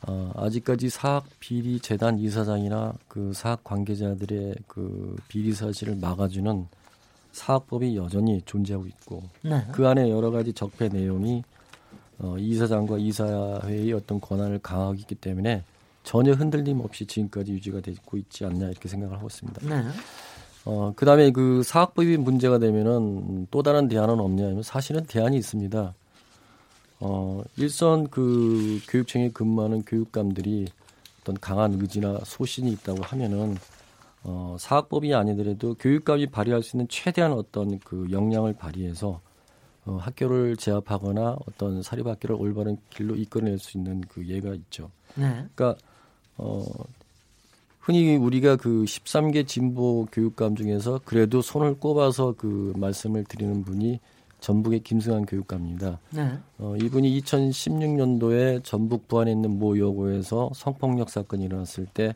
[0.08, 6.68] 어, 아직까지 사학 비리 재단 이사장이나 그 사학 관계자들의 그 비리 사실을 막아주는
[7.32, 9.66] 사학법이 여전히 존재하고 있고 네.
[9.72, 11.44] 그 안에 여러 가지 적폐 내용이
[12.20, 15.64] 어, 이사장과 이사회의 어떤 권한을 강화하고 있기 때문에
[16.04, 19.68] 전혀 흔들림 없이 지금까지 유지가 되고 있지 않냐 이렇게 생각을 하고 있습니다.
[19.68, 19.84] 네.
[20.66, 25.94] 어, 그 다음에 그 사학법이 문제가 되면은 또 다른 대안은 없냐 하면 사실은 대안이 있습니다.
[27.00, 30.68] 어, 일선 그 교육청에 근무하는 교육감들이
[31.22, 33.58] 어떤 강한 의지나 소신이 있다고 하면은
[34.24, 39.20] 어, 사학법이 아니더라도 교육감이 발휘할 수 있는 최대한 어떤 그 역량을 발휘해서
[39.86, 44.92] 어, 학교를 제압하거나 어떤 사립학교를 올바른 길로 이끌어낼 수 있는 그 예가 있죠.
[45.16, 45.48] 네.
[45.56, 45.76] 그러니까
[46.42, 46.66] 어
[47.80, 54.00] 흔히 우리가 그 13개 진보 교육감 중에서 그래도 손을 꼽아서 그 말씀을 드리는 분이
[54.40, 56.00] 전북의 김승환 교육감입니다.
[56.12, 56.38] 네.
[56.58, 62.16] 어, 이분이 2016년도에 전북 부안에 있는 모 여고에서 성폭력 사건이 일어났을 때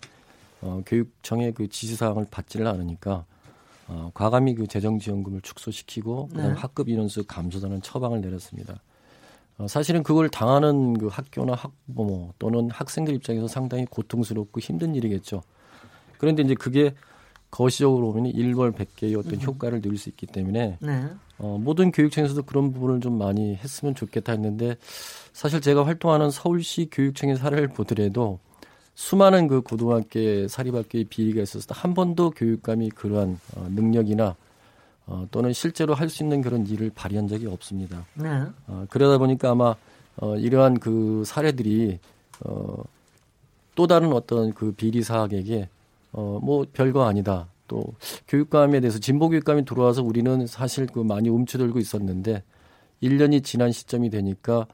[0.62, 3.26] 어, 교육청의 그 지시사항을 받지를 않으니까
[3.88, 6.60] 어, 과감히 그 재정지원금을 축소시키고 그다음 네.
[6.60, 8.80] 학급 인원수 감소라는 처방을 내렸습니다.
[9.58, 15.41] 어, 사실은 그걸 당하는 그 학교나 학부모 또는 학생들 입장에서 상당히 고통스럽고 힘든 일이겠죠.
[16.18, 16.93] 그런데 이제 그게
[17.51, 21.10] 거시적으로 보면 일벌 백개의 어떤 효과를 누릴 수 있기 때문에 네.
[21.38, 24.76] 어, 모든 교육청에서도 그런 부분을 좀 많이 했으면 좋겠다 했는데
[25.32, 28.39] 사실 제가 활동하는 서울시 교육청의 사례를 보더라도
[28.95, 34.36] 수많은 그 고등학교 사립학교의 비리가 있어서 한 번도 교육감이 그러한 어, 능력이나
[35.08, 38.06] 어, 또는 실제로 할 수 있는 그런 일을 발휘한 적이 없습니다.
[38.16, 38.43] 네.
[38.68, 39.76] 어, 그러다 보니까 아마
[40.18, 41.99] 어, 이러한 그 사례들이
[42.45, 42.84] 어,
[43.76, 45.68] 또 다른 어떤 그 비리 사학에게
[46.14, 47.47] 어, 뭐 별거 아니다.
[47.68, 47.84] 또
[48.28, 52.43] 교육감에 대해서 진보 교육감이 들어와서 우리는 사실 그 많이 움츠들고 있었는데
[53.03, 54.66] 1년이 지난 시점이 되니까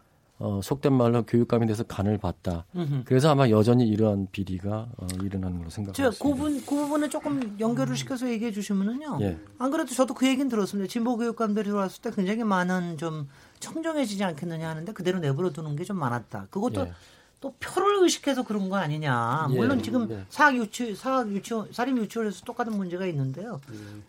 [0.41, 2.65] 어, 속된 말로 교육감에 대해서 간을 봤다.
[2.75, 3.03] 음흠.
[3.05, 6.23] 그래서 아마 여전히 이러한 비리가 어, 일어나는 걸로 저, 생각합니다.
[6.23, 9.19] 그 부분, 그 부분에 조금 연결을 시켜서 얘기해 주시면은요.
[9.21, 9.37] 예.
[9.59, 10.89] 안 그래도 저도 그 얘기는 들었습니다.
[10.89, 13.29] 진보 교육감들이 들어왔을 때 굉장히 많은 좀
[13.59, 16.47] 청정해지지 않겠느냐 하는데 그대로 내버려 두는 게 좀 많았다.
[16.49, 16.93] 그것도 예.
[17.39, 19.47] 또 표를 의식해서 그런 거 아니냐.
[19.51, 20.23] 예, 물론 지금 네.
[20.29, 23.59] 사학 유치, 사학 유치원, 사립 유치원에서 똑같은 문제가 있는데요.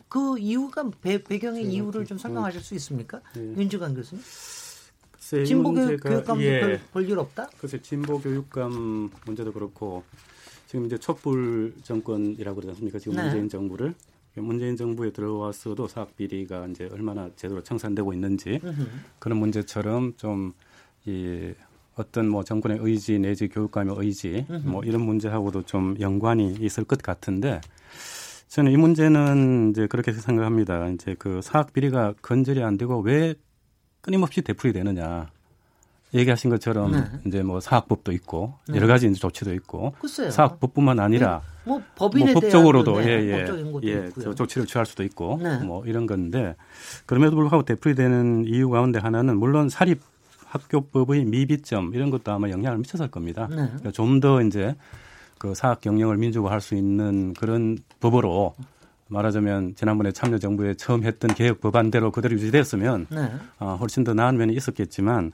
[0.08, 3.20] 그 이유가 배, 배경의 이유를 좀 설명하실 수 있습니까?
[3.34, 4.22] 윤지관 교수님.
[5.32, 6.80] 글쎄, 이 진보 교육, 문제가- 교육감들 예.
[6.92, 7.48] 별일 없다?
[7.58, 10.02] 글쎄 진보 교육감 문제도 그렇고
[10.66, 12.98] 지금 이제 촛불 정권이라고 그러지 않습니까?
[12.98, 13.22] 지금 네.
[13.24, 13.94] 문재인 정부를
[14.36, 18.60] 문재인 정부에 들어왔어도 사학 비리가 이제 얼마나 제대로 청산되고 있는지
[19.18, 20.52] 그런 문제처럼 좀
[21.04, 21.52] 이
[21.96, 27.60] 어떤 뭐 정권의 의지 내지 교육감의 의지 뭐 이런 문제하고도 좀 연관이 있을 것 같은데
[28.46, 30.88] 저는 이 문제는 이제 그렇게 생각합니다.
[30.90, 33.34] 이제 그 사학 비리가 건절이 안 되고 왜
[34.02, 35.30] 끊임없이 되풀이 되느냐.
[36.14, 37.04] 얘기하신 것처럼 네.
[37.26, 40.30] 이제 뭐 사학법도 있고 여러 가지 이제 조치도 있고 글쎄요.
[40.30, 43.46] 사학법뿐만 아니라 뭐뭐 법인에 법적으로도 대한 예, 네,
[43.84, 44.10] 예, 예.
[44.22, 45.58] 저 조치를 취할 수도 있고 네.
[45.60, 46.54] 뭐 이런 건데
[47.06, 50.02] 그럼에도 불구하고 되풀이되는 이유 가운데 하나는 물론 사립
[50.44, 53.48] 학교법의 미비점 이런 것도 아마 영향을 미쳤을 겁니다.
[53.50, 53.90] 네.
[53.90, 54.74] 좀더 이제
[55.38, 58.54] 그 사학 경영을 민주화할 수 있는 그런 법으로
[59.12, 63.32] 말하자면 지난번에 참여정부에 처음 했던 개혁 법안대로 그대로 유지됐으면 네.
[63.58, 65.32] 어, 훨씬 더 나은 면이 있었겠지만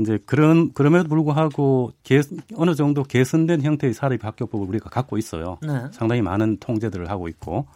[0.00, 2.22] 이제 그런 그럼에도 불구하고 개,
[2.56, 5.58] 어느 정도 개선된 형태의 사립 학교법을 우리가 갖고 있어요.
[5.62, 5.84] 네.
[5.92, 7.66] 상당히 많은 통제들을 하고 있고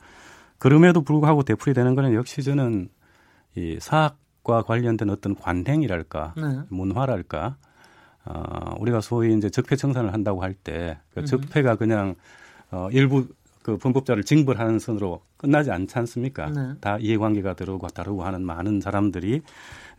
[0.58, 2.88] 그럼에도 불구하고 되풀이되는 거는 역시 저는
[3.54, 6.60] 이 사학과 관련된 어떤 관행이랄까 네.
[6.70, 7.56] 문화랄까
[8.24, 12.14] 어, 우리가 소위 이제 적폐 청산을 한다고 할때그 적폐가 그냥
[12.70, 13.26] 어, 일부
[13.66, 16.50] 그 범법자를 징벌하는 선으로 끝나지 않지 않습니까?
[16.50, 16.74] 네.
[16.80, 19.42] 다 이해관계가 들어오고 다르고 하는 많은 사람들이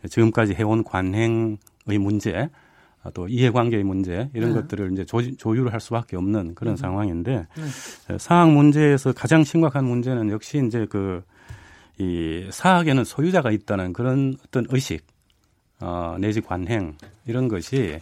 [0.08, 1.58] 지금까지 해온 관행의
[2.00, 2.48] 문제,
[3.02, 4.60] 아, 또 이해관계의 문제 이런 네.
[4.60, 8.14] 것들을 이제 조, 조율을 할 수밖에 없는 그런 상황인데 네.
[8.14, 11.22] 에, 사학 문제에서 가장 심각한 문제는 역시 이제 그
[11.98, 15.04] 이 사학에는 소유자가 있다는 그런 어떤 의식,
[15.80, 16.96] 어, 내지 관행
[17.26, 17.98] 이런 것이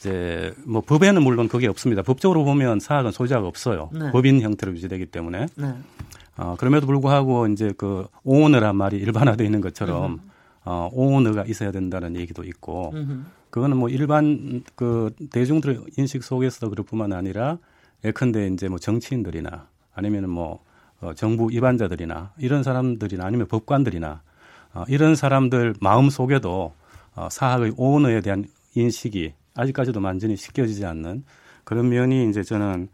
[0.00, 2.02] 이제 뭐 법에는 물론 그게 없습니다.
[2.02, 3.90] 법적으로 보면 사학은 소유자가 없어요.
[3.92, 4.10] 네.
[4.10, 5.74] 법인 형태로 유지되기 때문에 네.
[6.38, 10.20] 어, 그럼에도 불구하고 이제 그 오너란 말이 일반화되어 있는 것처럼
[10.64, 13.24] 어, 오너가 있어야 된다는 얘기도 있고 음흠.
[13.50, 17.58] 그거는 뭐 일반 그 대중들의 인식 속에서도 그럴 뿐만 아니라
[18.02, 20.64] 예컨대 이제 뭐 정치인들이나 아니면은 뭐
[21.02, 24.22] 어, 정부 입안자들이나 이런 사람들이나 아니면 법관들이나
[24.72, 26.72] 어, 이런 사람들 마음 속에도
[27.14, 31.24] 어, 사학의 오너에 대한 인식이 아직까지도 완전히 씻겨지지 않는
[31.64, 32.88] 그런 면이 이제 저는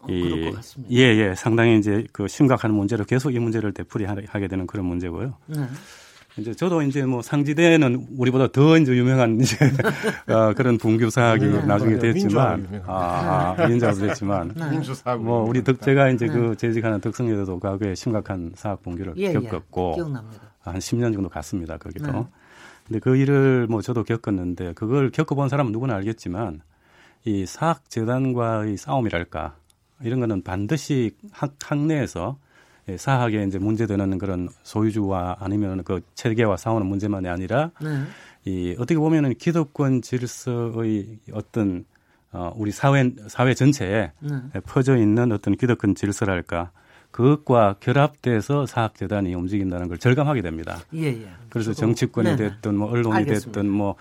[0.00, 0.06] 어,
[0.56, 0.92] 같습니다.
[0.94, 5.34] 예, 예, 상당히 이제 그 심각한 문제로 계속 이 문제를 되풀이하게 되는 그런 문제고요.
[5.46, 5.66] 네.
[6.38, 9.56] 이제 저도 이제 뭐 상지대는 우리보다 더 이제 유명한 이제
[10.28, 11.66] 어, 그런 분규 사학이 네.
[11.66, 12.82] 나중에 네, 됐지만.
[12.86, 18.82] 아, 아 민주화로 됐지만 민주사고 뭐 우리 덕제가 이제 그 재직하는 덕성여대도 과거에 심각한 사학
[18.82, 19.32] 분규를 예, 예.
[19.32, 20.42] 겪었고 기억납니다.
[20.60, 22.26] 한 10년 정도 갔습니다 거기도.
[22.88, 22.98] 네.
[22.98, 26.60] 근데 그 일을 뭐 저도 겪었는데 그걸 겪어본 사람은 누구나 알겠지만
[27.24, 29.56] 이 사학 재단과의 싸움이랄까
[30.02, 32.36] 이런 거는 반드시 학, 학내에서
[32.88, 38.04] 예, 사학에 이제 문제되는 그런 소유주와 아니면 그 체계와 싸우는 문제만이 아니라 네.
[38.44, 41.84] 이 어떻게 보면은 기득권 질서의 어떤
[42.32, 44.60] 어 우리 사회 사회 전체에 네.
[44.66, 46.72] 퍼져 있는 어떤 기득권 질서랄까
[47.12, 50.80] 그것과 결합돼서 사학 재단이 움직인다는 걸 절감하게 됩니다.
[50.94, 51.28] 예, 예.
[51.50, 52.36] 그래서 정치권이 네네.
[52.54, 53.60] 됐든 뭐 언론이 알겠습니다.
[53.60, 53.96] 됐든 뭐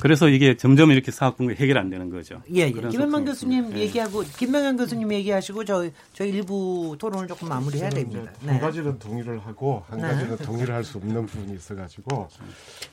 [0.00, 2.42] 그래서 이게 점점 이렇게 사학 분계 해결 안 되는 거죠.
[2.54, 2.70] 예, 예.
[2.70, 3.72] 김현만 교수님.
[3.72, 3.78] 예.
[3.80, 8.30] 얘기하고 김명현 교수님 얘기하시고 저 저 일부 토론을 조금 마무리해야 됩니다.
[8.42, 10.08] 이제 한 가지는 동의를 하고 한 네.
[10.08, 12.28] 가지는 동의를 할 수 없는 부분이 있어가지고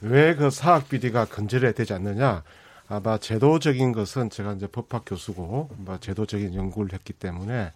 [0.01, 2.43] 왜 그 사학 비리가 건절해야 되지 않느냐?
[2.87, 7.71] 아마 제도적인 것은 제가 이제 법학 교수고 뭐 제도적인 연구를 했기 때문에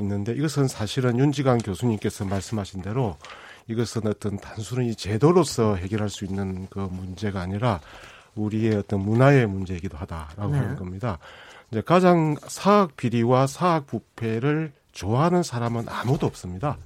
[0.00, 3.16] 있는데 이것은 사실은 윤지강 교수님께서 말씀하신 대로
[3.66, 7.80] 이것은 어떤 단순히 제도로서 해결할 수 있는 그 문제가 아니라
[8.34, 10.58] 우리의 어떤 문화의 문제이기도 하다라고 네.
[10.58, 11.18] 하는 겁니다.
[11.70, 16.76] 이제 가장 사학 비리와 사학 부패를 좋아하는 사람은 아무도 없습니다.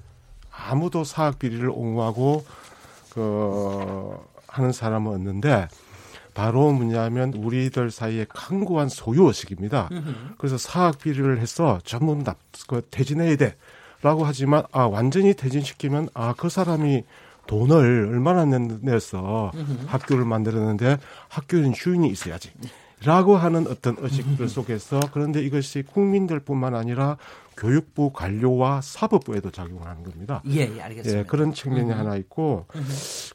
[0.51, 2.45] 아무도 사학 비리를 옹호하고
[3.11, 5.67] 그 하는 사람은 없는데
[6.35, 9.89] 바로 뭐냐면 우리들 사이에 강고한 소유 의식입니다.
[10.37, 13.55] 그래서 사학 비리를 해서 전부 납, 그 퇴진해야 돼
[14.03, 17.03] 라고 하지만 아 완전히 퇴진시키면 아 그 사람이
[17.47, 19.51] 돈을 얼마나 낸- 내서
[19.87, 20.97] 학교를 만들었는데
[21.29, 22.51] 학교는 주인이 있어야지.
[23.03, 27.17] 라고 하는 어떤 의식들 속에서 그런데 이것이 국민들 뿐만 아니라
[27.57, 30.41] 교육부 관료와 사법부에도 작용을 하는 겁니다.
[30.47, 31.19] 예, 예, 알겠습니다.
[31.19, 32.65] 예, 그런 측면이 하나 있고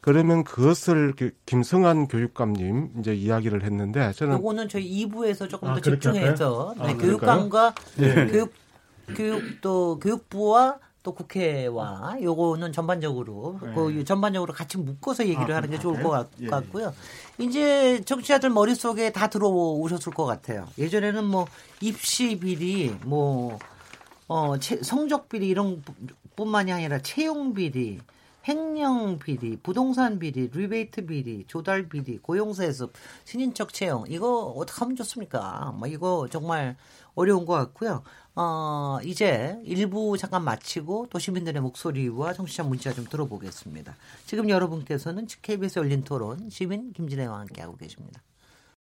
[0.01, 5.81] 그러면 그것을 그 김성한 교육감님 이제 이야기를 했는데 저는 요거는 저희 2부에서 조금 아, 더
[5.81, 6.75] 집중해서?
[6.77, 8.53] 네, 아, 교육감과 교육
[9.15, 16.03] 교육 또 교육부와 또 국회와 요거는 전반적으로 그 전반적으로 같이 묶어서 얘기를 하는 게 좋을
[16.03, 16.93] 것 같, 같고요.
[17.39, 20.67] 이제 청취자들 머릿속에 다 들어오셨을 것 같아요.
[20.77, 21.47] 예전에는 뭐
[21.81, 23.57] 입시 비리 뭐
[24.31, 25.93] 어, 채- 성적 비리 이런 부-
[26.37, 27.99] 뿐만이 아니라 채용 비리,
[28.47, 32.93] 횡령 비리, 부동산 비리, 리베이트 비리, 조달 비리, 고용세습,
[33.25, 35.75] 친인척 채용 이거 어떻게 하면 좋습니까?
[35.77, 36.77] 뭐 이거 정말
[37.13, 38.03] 어려운 것 같고요.
[38.35, 43.97] 어, 이제 일부 잠깐 마치고 또 시민들의 목소리와 청취자 문자 좀 들어보겠습니다.
[44.25, 48.21] 지금 여러분께서는 KBS 열린 토론 시민 김진애와 함께하고 계십니다.